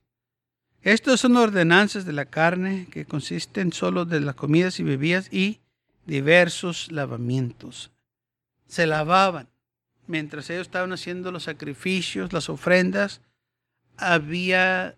estas 0.81 1.21
son 1.21 1.37
ordenanzas 1.37 2.05
de 2.05 2.13
la 2.13 2.25
carne 2.25 2.87
que 2.91 3.05
consisten 3.05 3.71
solo 3.71 4.05
de 4.05 4.19
las 4.19 4.35
comidas 4.35 4.79
y 4.79 4.83
bebidas 4.83 5.31
y 5.31 5.61
diversos 6.05 6.91
lavamientos. 6.91 7.91
Se 8.67 8.85
lavaban 8.85 9.47
mientras 10.07 10.49
ellos 10.49 10.67
estaban 10.67 10.91
haciendo 10.91 11.31
los 11.31 11.43
sacrificios, 11.43 12.33
las 12.33 12.49
ofrendas, 12.49 13.21
había 13.97 14.97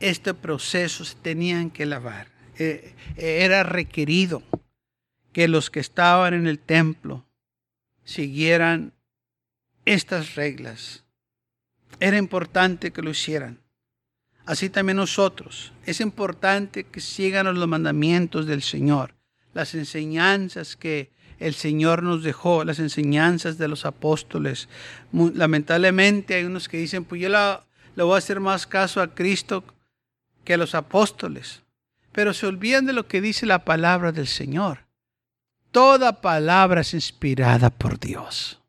este 0.00 0.34
proceso, 0.34 1.04
se 1.04 1.16
tenían 1.16 1.70
que 1.70 1.86
lavar. 1.86 2.28
Eh, 2.58 2.94
era 3.16 3.62
requerido 3.62 4.42
que 5.32 5.48
los 5.48 5.70
que 5.70 5.80
estaban 5.80 6.34
en 6.34 6.46
el 6.46 6.58
templo 6.58 7.26
siguieran 8.04 8.92
estas 9.88 10.34
reglas. 10.34 11.04
Era 11.98 12.18
importante 12.18 12.92
que 12.92 13.00
lo 13.00 13.10
hicieran. 13.10 13.60
Así 14.44 14.68
también 14.68 14.96
nosotros. 14.96 15.72
Es 15.86 16.00
importante 16.00 16.84
que 16.84 17.00
sigan 17.00 17.46
los 17.46 17.68
mandamientos 17.68 18.46
del 18.46 18.62
Señor, 18.62 19.14
las 19.54 19.74
enseñanzas 19.74 20.76
que 20.76 21.10
el 21.38 21.54
Señor 21.54 22.02
nos 22.02 22.22
dejó, 22.22 22.64
las 22.64 22.80
enseñanzas 22.80 23.56
de 23.56 23.68
los 23.68 23.86
apóstoles. 23.86 24.68
Lamentablemente 25.12 26.34
hay 26.34 26.44
unos 26.44 26.68
que 26.68 26.76
dicen, 26.76 27.04
pues 27.04 27.22
yo 27.22 27.28
le 27.30 28.02
voy 28.02 28.14
a 28.14 28.18
hacer 28.18 28.40
más 28.40 28.66
caso 28.66 29.00
a 29.00 29.14
Cristo 29.14 29.64
que 30.44 30.54
a 30.54 30.58
los 30.58 30.74
apóstoles. 30.74 31.62
Pero 32.12 32.34
se 32.34 32.46
olvidan 32.46 32.84
de 32.84 32.92
lo 32.92 33.06
que 33.06 33.22
dice 33.22 33.46
la 33.46 33.64
palabra 33.64 34.12
del 34.12 34.26
Señor. 34.26 34.86
Toda 35.70 36.20
palabra 36.20 36.82
es 36.82 36.92
inspirada 36.92 37.70
por 37.70 37.98
Dios. 37.98 38.60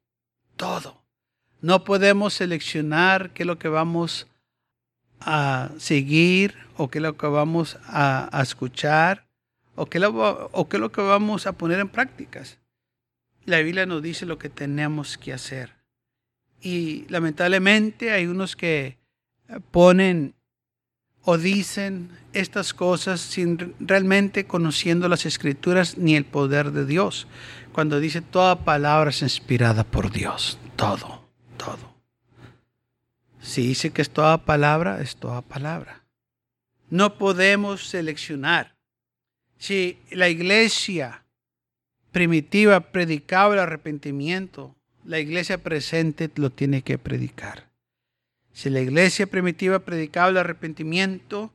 Todo. 0.55 0.98
No 1.61 1.83
podemos 1.83 2.33
seleccionar 2.33 3.31
qué 3.31 3.43
es 3.43 3.47
lo 3.47 3.59
que 3.59 3.67
vamos 3.67 4.27
a 5.19 5.69
seguir 5.77 6.55
o 6.77 6.89
qué 6.89 6.99
es 6.99 7.03
lo 7.03 7.17
que 7.17 7.27
vamos 7.27 7.77
a, 7.85 8.29
escuchar 8.41 9.25
o 9.75 9.87
qué, 9.87 9.99
o 10.05 10.69
qué 10.69 10.77
es 10.77 10.81
lo 10.81 10.91
que 10.91 11.01
vamos 11.01 11.47
a 11.47 11.53
poner 11.53 11.79
en 11.79 11.89
prácticas. 11.89 12.57
La 13.45 13.59
Biblia 13.59 13.85
nos 13.85 14.01
dice 14.01 14.25
lo 14.25 14.37
que 14.37 14.49
tenemos 14.49 15.17
que 15.17 15.33
hacer. 15.33 15.75
Y 16.61 17.05
lamentablemente 17.09 18.11
hay 18.11 18.27
unos 18.27 18.55
que 18.55 18.97
ponen 19.71 20.35
o 21.23 21.37
dicen 21.37 22.09
estas 22.33 22.73
cosas 22.73 23.19
sin 23.19 23.75
realmente 23.79 24.45
conociendo 24.45 25.07
las 25.09 25.25
escrituras 25.25 25.97
ni 25.97 26.15
el 26.15 26.25
poder 26.25 26.71
de 26.71 26.85
Dios. 26.85 27.27
Cuando 27.73 27.99
dice 27.99 28.21
toda 28.21 28.63
palabra 28.63 29.09
es 29.09 29.21
inspirada 29.21 29.83
por 29.83 30.11
Dios. 30.11 30.57
Todo. 30.75 31.28
Si 33.41 33.67
dice 33.67 33.91
que 33.91 34.01
es 34.01 34.09
toda 34.09 34.45
palabra, 34.45 35.01
es 35.01 35.15
toda 35.15 35.41
palabra. 35.41 36.03
No 36.89 37.17
podemos 37.17 37.87
seleccionar. 37.87 38.75
Si 39.57 39.97
la 40.11 40.29
iglesia 40.29 41.23
primitiva 42.11 42.79
predicaba 42.91 43.53
el 43.53 43.59
arrepentimiento, 43.59 44.75
la 45.05 45.19
iglesia 45.19 45.57
presente 45.57 46.29
lo 46.35 46.49
tiene 46.49 46.81
que 46.81 46.97
predicar. 46.97 47.69
Si 48.51 48.69
la 48.69 48.81
iglesia 48.81 49.27
primitiva 49.27 49.79
predicaba 49.79 50.29
el 50.29 50.37
arrepentimiento 50.37 51.53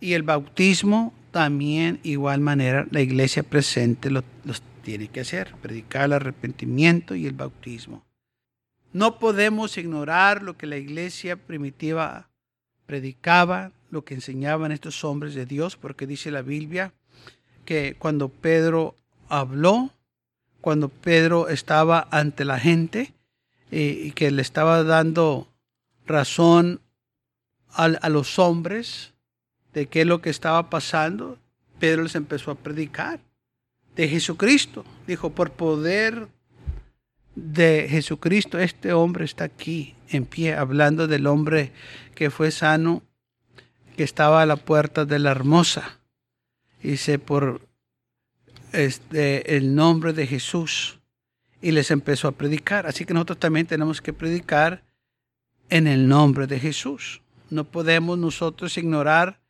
y 0.00 0.12
el 0.12 0.22
bautismo, 0.22 1.14
también 1.30 2.00
igual 2.02 2.40
manera 2.40 2.86
la 2.90 3.00
iglesia 3.00 3.42
presente 3.42 4.10
lo, 4.10 4.22
los 4.44 4.62
tiene 4.82 5.08
que 5.08 5.20
hacer, 5.20 5.54
predicar 5.62 6.04
el 6.04 6.12
arrepentimiento 6.12 7.14
y 7.14 7.26
el 7.26 7.32
bautismo. 7.32 8.04
No 8.94 9.18
podemos 9.18 9.76
ignorar 9.76 10.42
lo 10.42 10.56
que 10.56 10.66
la 10.66 10.78
iglesia 10.78 11.36
primitiva 11.36 12.30
predicaba, 12.86 13.72
lo 13.90 14.06
que 14.06 14.14
enseñaban 14.14 14.72
estos 14.72 15.04
hombres 15.04 15.34
de 15.34 15.44
Dios, 15.44 15.76
porque 15.76 16.06
dice 16.06 16.30
la 16.30 16.40
Biblia 16.40 16.94
que 17.66 17.96
cuando 17.98 18.30
Pedro 18.30 18.94
habló 19.28 19.90
cuando 20.64 20.88
Pedro 20.88 21.50
estaba 21.50 22.08
ante 22.10 22.46
la 22.46 22.58
gente 22.58 23.12
eh, 23.70 24.04
y 24.06 24.12
que 24.12 24.30
le 24.30 24.40
estaba 24.40 24.82
dando 24.82 25.46
razón 26.06 26.80
a, 27.68 28.08
los 28.08 28.38
hombres 28.38 29.12
de 29.74 29.88
qué 29.88 30.00
es 30.00 30.06
lo 30.06 30.22
que 30.22 30.30
estaba 30.30 30.70
pasando, 30.70 31.38
Pedro 31.78 32.04
les 32.04 32.14
empezó 32.14 32.50
a 32.50 32.54
predicar 32.54 33.20
de 33.94 34.08
Jesucristo. 34.08 34.86
Dijo, 35.06 35.28
por 35.32 35.50
poder 35.50 36.28
de 37.34 37.86
Jesucristo, 37.88 38.58
este 38.58 38.92
hombre 38.92 39.24
está 39.24 39.44
aquí 39.44 39.94
en 40.08 40.24
pie, 40.24 40.54
hablando 40.54 41.06
del 41.06 41.26
hombre 41.26 41.72
que 42.14 42.30
fue 42.30 42.50
sano, 42.50 43.02
que 43.96 44.04
estaba 44.04 44.42
a 44.42 44.46
la 44.46 44.56
puerta 44.56 45.04
de 45.04 45.18
la 45.18 45.30
hermosa. 45.30 46.00
Dice 46.82 47.18
por 47.18 47.60
este, 48.72 49.56
el 49.56 49.74
nombre 49.74 50.12
de 50.12 50.26
Jesús 50.26 51.00
y 51.62 51.72
les 51.72 51.90
empezó 51.90 52.28
a 52.28 52.32
predicar. 52.32 52.86
Así 52.86 53.04
que 53.04 53.14
nosotros 53.14 53.38
también 53.38 53.66
tenemos 53.66 54.02
que 54.02 54.12
predicar 54.12 54.82
en 55.70 55.86
el 55.86 56.08
nombre 56.08 56.46
de 56.46 56.60
Jesús. 56.60 57.22
No 57.50 57.64
podemos 57.64 58.18
nosotros 58.18 58.76
ignorar 58.76 59.40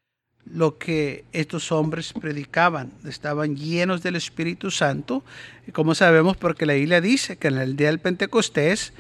lo 0.47 0.79
que 0.79 1.25
estos 1.33 1.73
hombres 1.73 2.13
predicaban. 2.13 2.93
Estaban 3.05 3.57
llenos 3.57 4.03
del 4.03 4.17
Espíritu 4.17 4.71
Santo. 4.71 5.25
Como 5.73 5.95
sabemos, 5.95 6.37
porque 6.37 6.67
la 6.67 6.75
Biblia 6.75 7.01
dice 7.01 7.37
que 7.37 7.49
en 7.49 7.59
el 7.59 7.77
día 7.77 7.89
del 7.89 7.99
Pentecostés, 7.99 8.93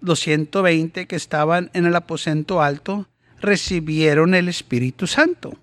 los 0.00 0.20
120 0.20 1.06
que 1.06 1.16
estaban 1.16 1.70
en 1.72 1.86
el 1.86 1.96
aposento 1.96 2.62
alto 2.62 3.08
recibieron 3.40 4.34
el 4.34 4.48
Espíritu 4.48 5.06
Santo. 5.06 5.58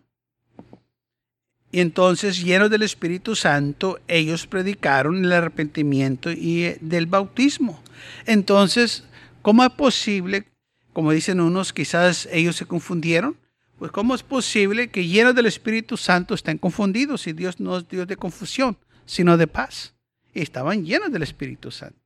Y 1.72 1.82
entonces, 1.82 2.44
llenos 2.44 2.70
del 2.70 2.84
Espíritu 2.84 3.36
Santo, 3.36 4.00
ellos 4.08 4.48
predicaron 4.48 5.24
el 5.24 5.34
arrepentimiento 5.34 6.32
y 6.32 6.76
del 6.80 7.08
bautismo. 7.08 7.82
Entonces, 8.26 9.04
¿cómo 9.42 9.64
es 9.64 9.72
posible, 9.72 10.46
como 10.94 11.12
dicen 11.12 11.42
unos, 11.42 11.74
quizás 11.74 12.28
ellos 12.32 12.56
se 12.56 12.66
confundieron? 12.66 13.36
Pues 13.78 13.92
¿cómo 13.92 14.16
es 14.16 14.24
posible 14.24 14.90
que 14.90 15.08
llenos 15.08 15.36
del 15.36 15.46
Espíritu 15.46 15.98
Santo 15.98 16.34
estén 16.34 16.58
confundidos 16.58 17.22
si 17.22 17.34
Dios 17.34 17.60
no 17.60 17.78
es 17.78 17.88
Dios 17.88 18.08
de 18.08 18.18
confusión, 18.18 18.78
sino 19.06 19.38
de 19.38 19.46
paz? 19.46 19.94
Y 20.34 20.42
estaban 20.42 20.84
llenos 20.84 21.12
del 21.12 21.24
Espíritu 21.24 21.70
Santo. 21.70 22.00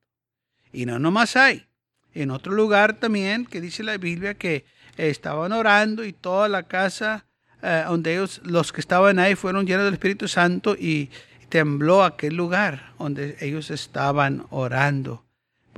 Y 0.72 0.84
no 0.84 0.98
nomás 0.98 1.36
hay. 1.36 1.66
En 2.14 2.30
otro 2.30 2.52
lugar 2.52 2.98
también 2.98 3.46
que 3.46 3.62
dice 3.62 3.82
la 3.82 3.96
Biblia 3.96 4.34
que 4.34 4.66
estaban 4.98 5.52
orando 5.52 6.04
y 6.04 6.12
toda 6.12 6.48
la 6.48 6.64
casa 6.64 7.24
eh, 7.62 7.84
donde 7.86 8.14
ellos, 8.14 8.42
los 8.44 8.72
que 8.72 8.80
estaban 8.80 9.18
ahí 9.18 9.34
fueron 9.34 9.66
llenos 9.66 9.84
del 9.84 9.94
Espíritu 9.94 10.28
Santo 10.28 10.76
y 10.78 11.10
tembló 11.48 12.04
aquel 12.04 12.34
lugar 12.34 12.92
donde 12.98 13.36
ellos 13.40 13.70
estaban 13.70 14.44
orando 14.50 15.24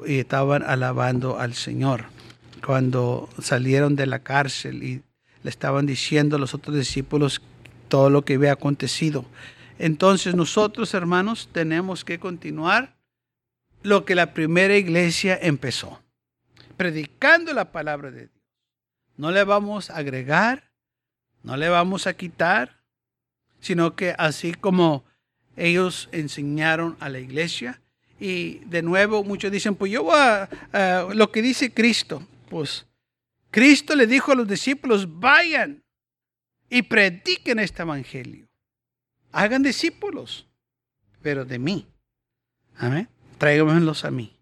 y 0.06 0.18
estaban 0.18 0.64
alabando 0.64 1.38
al 1.38 1.54
Señor. 1.54 2.06
Cuando 2.64 3.28
salieron 3.40 3.94
de 3.94 4.06
la 4.06 4.20
cárcel 4.20 4.82
y 4.82 5.02
le 5.44 5.50
estaban 5.50 5.86
diciendo 5.86 6.34
a 6.34 6.38
los 6.40 6.54
otros 6.54 6.74
discípulos 6.74 7.40
todo 7.88 8.10
lo 8.10 8.24
que 8.24 8.34
había 8.34 8.52
acontecido. 8.52 9.24
Entonces 9.78 10.34
nosotros, 10.34 10.94
hermanos, 10.94 11.48
tenemos 11.52 12.04
que 12.04 12.18
continuar 12.18 12.96
lo 13.82 14.04
que 14.04 14.16
la 14.16 14.32
primera 14.34 14.76
iglesia 14.76 15.38
empezó, 15.40 16.00
predicando 16.76 17.52
la 17.52 17.70
palabra 17.70 18.10
de 18.10 18.20
Dios. 18.20 18.42
No 19.16 19.30
le 19.30 19.44
vamos 19.44 19.90
a 19.90 19.98
agregar, 19.98 20.72
no 21.42 21.56
le 21.56 21.68
vamos 21.68 22.06
a 22.06 22.14
quitar, 22.14 22.80
sino 23.60 23.94
que 23.94 24.14
así 24.18 24.54
como 24.54 25.04
ellos 25.56 26.08
enseñaron 26.10 26.96
a 26.98 27.08
la 27.08 27.20
iglesia, 27.20 27.80
y 28.18 28.60
de 28.64 28.82
nuevo 28.82 29.22
muchos 29.22 29.52
dicen, 29.52 29.74
pues 29.74 29.92
yo 29.92 30.04
voy 30.04 30.16
a, 30.16 31.06
lo 31.12 31.30
que 31.30 31.42
dice 31.42 31.72
Cristo, 31.72 32.26
pues 32.48 32.86
Cristo 33.54 33.94
le 33.94 34.08
dijo 34.08 34.32
a 34.32 34.34
los 34.34 34.48
discípulos, 34.48 35.20
vayan 35.20 35.84
y 36.68 36.82
prediquen 36.82 37.60
este 37.60 37.82
evangelio. 37.82 38.48
Hagan 39.30 39.62
discípulos, 39.62 40.48
pero 41.22 41.44
de 41.44 41.60
mí. 41.60 41.86
Amén. 42.76 43.08
Tráiganmelos 43.38 44.04
a 44.04 44.10
mí. 44.10 44.36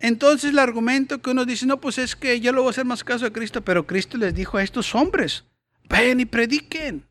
Entonces 0.00 0.48
el 0.48 0.58
argumento 0.58 1.20
que 1.20 1.28
uno 1.28 1.44
dice, 1.44 1.66
no, 1.66 1.78
pues 1.78 1.98
es 1.98 2.16
que 2.16 2.40
yo 2.40 2.54
lo 2.54 2.62
voy 2.62 2.68
a 2.68 2.70
hacer 2.70 2.86
más 2.86 3.04
caso 3.04 3.26
a 3.26 3.32
Cristo, 3.34 3.60
pero 3.60 3.86
Cristo 3.86 4.16
les 4.16 4.34
dijo 4.34 4.56
a 4.56 4.62
estos 4.62 4.94
hombres, 4.94 5.44
vayan 5.90 6.18
y 6.18 6.24
prediquen. 6.24 7.06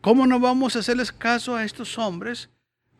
¿Cómo 0.00 0.24
no 0.24 0.38
vamos 0.38 0.76
a 0.76 0.78
hacerles 0.78 1.10
caso 1.10 1.56
a 1.56 1.64
estos 1.64 1.98
hombres 1.98 2.48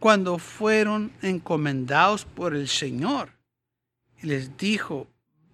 cuando 0.00 0.38
fueron 0.38 1.12
encomendados 1.22 2.24
por 2.24 2.56
el 2.56 2.66
Señor? 2.66 3.30
Y 4.20 4.26
les 4.26 4.56
dijo, 4.56 5.06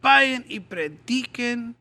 vayan 0.04 0.44
y 0.50 0.60
prediquen 0.60 1.76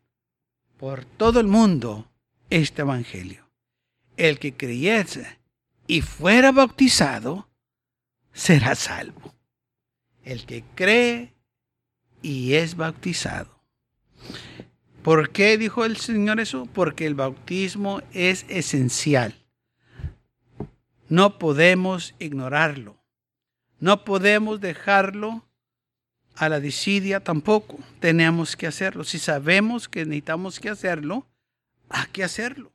por 0.77 1.03
todo 1.03 1.41
el 1.41 1.47
mundo 1.47 2.09
este 2.49 2.81
evangelio. 2.81 3.49
El 4.15 4.39
que 4.39 4.55
creyese 4.55 5.39
y 5.87 6.01
fuera 6.01 6.53
bautizado 6.53 7.49
será 8.31 8.75
salvo. 8.75 9.35
El 10.23 10.45
que 10.45 10.63
cree 10.73 11.33
y 12.21 12.53
es 12.53 12.77
bautizado. 12.77 13.61
¿Por 15.03 15.31
qué 15.31 15.57
dijo 15.57 15.83
el 15.83 15.97
Señor 15.97 16.39
eso? 16.39 16.65
Porque 16.67 17.05
el 17.05 17.15
bautismo 17.15 18.01
es 18.13 18.45
esencial. 18.47 19.35
No 21.09 21.39
podemos 21.39 22.15
ignorarlo. 22.19 23.03
No 23.81 24.05
podemos 24.05 24.61
dejarlo 24.61 25.45
a 26.35 26.49
la 26.49 26.59
disidia 26.59 27.19
tampoco. 27.19 27.79
Tenemos 27.99 28.55
que 28.55 28.67
hacerlo. 28.67 29.03
Si 29.03 29.19
sabemos 29.19 29.87
que 29.87 30.05
necesitamos 30.05 30.59
que 30.59 30.69
hacerlo, 30.69 31.27
hay 31.89 32.05
que 32.11 32.23
hacerlo. 32.23 32.71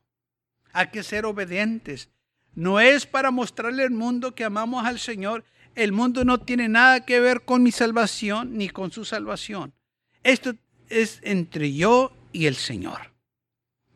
Hay 0.71 0.87
que 0.87 1.03
ser 1.03 1.25
obedientes. 1.25 2.09
No 2.55 2.79
es 2.79 3.05
para 3.05 3.31
mostrarle 3.31 3.83
al 3.83 3.91
mundo 3.91 4.33
que 4.35 4.43
amamos 4.43 4.85
al 4.85 4.99
Señor. 4.99 5.43
El 5.75 5.91
mundo 5.91 6.25
no 6.25 6.39
tiene 6.39 6.67
nada 6.67 7.05
que 7.05 7.19
ver 7.19 7.41
con 7.41 7.63
mi 7.63 7.71
salvación 7.71 8.57
ni 8.57 8.69
con 8.69 8.91
su 8.91 9.05
salvación. 9.05 9.73
Esto 10.23 10.53
es 10.89 11.19
entre 11.23 11.73
yo 11.73 12.11
y 12.31 12.45
el 12.45 12.55
Señor. 12.55 13.13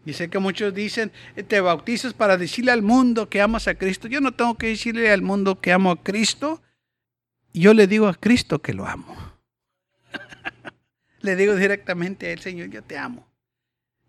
Dice 0.06 0.30
que 0.30 0.40
muchos 0.40 0.74
dicen, 0.74 1.14
te 1.48 1.62
bautizas 1.62 2.14
para 2.14 2.38
decirle 2.38 2.72
al 2.72 2.82
mundo 2.82 3.30
que 3.30 3.42
amas 3.42 3.68
a 3.70 3.76
Cristo. 3.76 4.08
Yo 4.10 4.20
no 4.20 4.34
tengo 4.34 4.56
que 4.56 4.68
decirle 4.68 5.10
al 5.12 5.22
mundo 5.22 5.62
que 5.62 5.72
amo 5.72 5.92
a 5.92 6.04
Cristo. 6.04 6.62
Yo 7.54 7.74
le 7.74 7.88
digo 7.88 8.08
a 8.08 8.14
Cristo 8.14 8.60
que 8.60 8.74
lo 8.74 8.86
amo 8.86 9.33
le 11.24 11.36
digo 11.36 11.56
directamente 11.56 12.32
al 12.32 12.40
Señor, 12.40 12.70
yo 12.70 12.84
te 12.84 12.98
amo. 12.98 13.28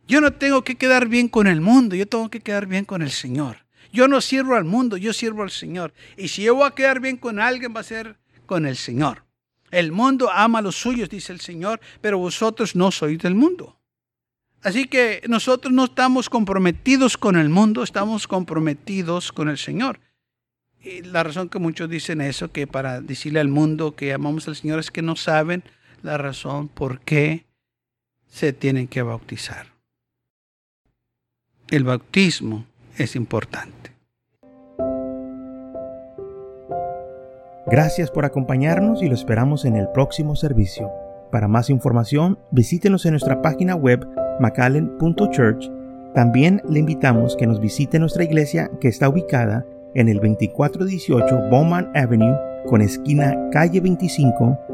Yo 0.07 0.21
no 0.21 0.33
tengo 0.33 0.63
que 0.63 0.75
quedar 0.75 1.09
bien 1.09 1.29
con 1.29 1.47
el 1.47 1.61
mundo, 1.61 1.97
yo 1.97 2.07
tengo 2.07 2.29
que 2.29 2.41
quedar 2.41 2.67
bien 2.67 2.85
con 2.85 3.01
el 3.01 3.11
Señor. 3.11 3.65
Yo 3.93 4.09
no 4.09 4.21
sirvo 4.21 4.57
al 4.57 4.65
mundo, 4.65 4.97
yo 4.97 5.13
sirvo 5.13 5.45
al 5.45 5.51
Señor. 5.51 5.95
Y 6.17 6.29
si 6.29 6.43
yo 6.43 6.57
voy 6.57 6.67
a 6.67 6.73
quedar 6.73 7.01
bien 7.01 7.17
con 7.17 7.39
alguien, 7.39 7.73
va 7.75 7.81
a 7.81 7.85
ser 7.85 8.17
con 8.47 8.67
el 8.67 8.77
Señor. 8.77 9.25
El 9.71 9.93
mundo 9.93 10.29
ama 10.31 10.59
a 10.59 10.63
los 10.63 10.77
suyos, 10.77 11.09
dice 11.09 11.33
el 11.33 11.41
Señor, 11.41 11.81
pero 12.01 12.19
vosotros 12.19 12.77
no 12.77 12.91
sois 12.91 13.19
del 13.19 13.35
mundo. 13.35 13.79
Así 14.63 14.87
que 14.87 15.23
nosotros 15.29 15.73
no 15.73 15.85
estamos 15.85 16.29
comprometidos 16.29 17.17
con 17.17 17.37
el 17.37 17.49
mundo, 17.49 17.83
estamos 17.83 18.27
comprometidos 18.27 19.31
con 19.31 19.49
el 19.49 19.59
Señor. 19.59 20.01
Y 20.83 21.03
la 21.03 21.23
razón 21.23 21.49
que 21.49 21.59
muchos 21.59 21.89
dicen 21.89 22.21
eso, 22.21 22.51
que 22.51 22.67
para 22.67 23.01
decirle 23.01 23.41
al 23.41 23.49
mundo 23.49 23.95
que 23.95 24.13
amamos 24.13 24.49
al 24.49 24.57
Señor 24.57 24.81
es 24.81 24.91
que 24.91 25.03
no 25.03 25.17
saben 25.17 25.63
la 26.05 26.19
razón 26.19 26.69
por 26.69 27.01
qué 27.01 27.47
se 28.29 28.53
tienen 28.53 28.87
que 28.89 29.03
bautizar. 29.03 29.67
El 31.71 31.85
bautismo 31.85 32.67
es 32.99 33.17
importante. 33.17 33.91
Gracias 37.67 38.11
por 38.11 38.27
acompañarnos 38.27 39.03
y 39.03 39.09
lo 39.09 39.15
esperamos 39.15 39.65
en 39.65 39.77
el 39.77 39.89
próximo 39.89 40.37
servicio. 40.37 40.93
Para 41.33 41.49
más 41.49 41.71
información, 41.71 42.39
visítenos 42.51 43.07
en 43.07 43.13
nuestra 43.13 43.41
página 43.41 43.75
web 43.75 44.07
macallen.church. 44.41 45.71
También 46.15 46.61
le 46.69 46.81
invitamos 46.81 47.35
que 47.35 47.47
nos 47.47 47.61
visite 47.61 47.99
nuestra 47.99 48.25
iglesia 48.25 48.71
que 48.81 48.89
está 48.89 49.09
ubicada 49.09 49.65
en 49.95 50.11
el 50.11 50.17
2418 50.17 51.49
Bowman 51.51 51.91
Avenue 51.95 52.37
con 52.67 52.83
esquina 52.83 53.35
calle 53.51 53.81
25 53.81 54.74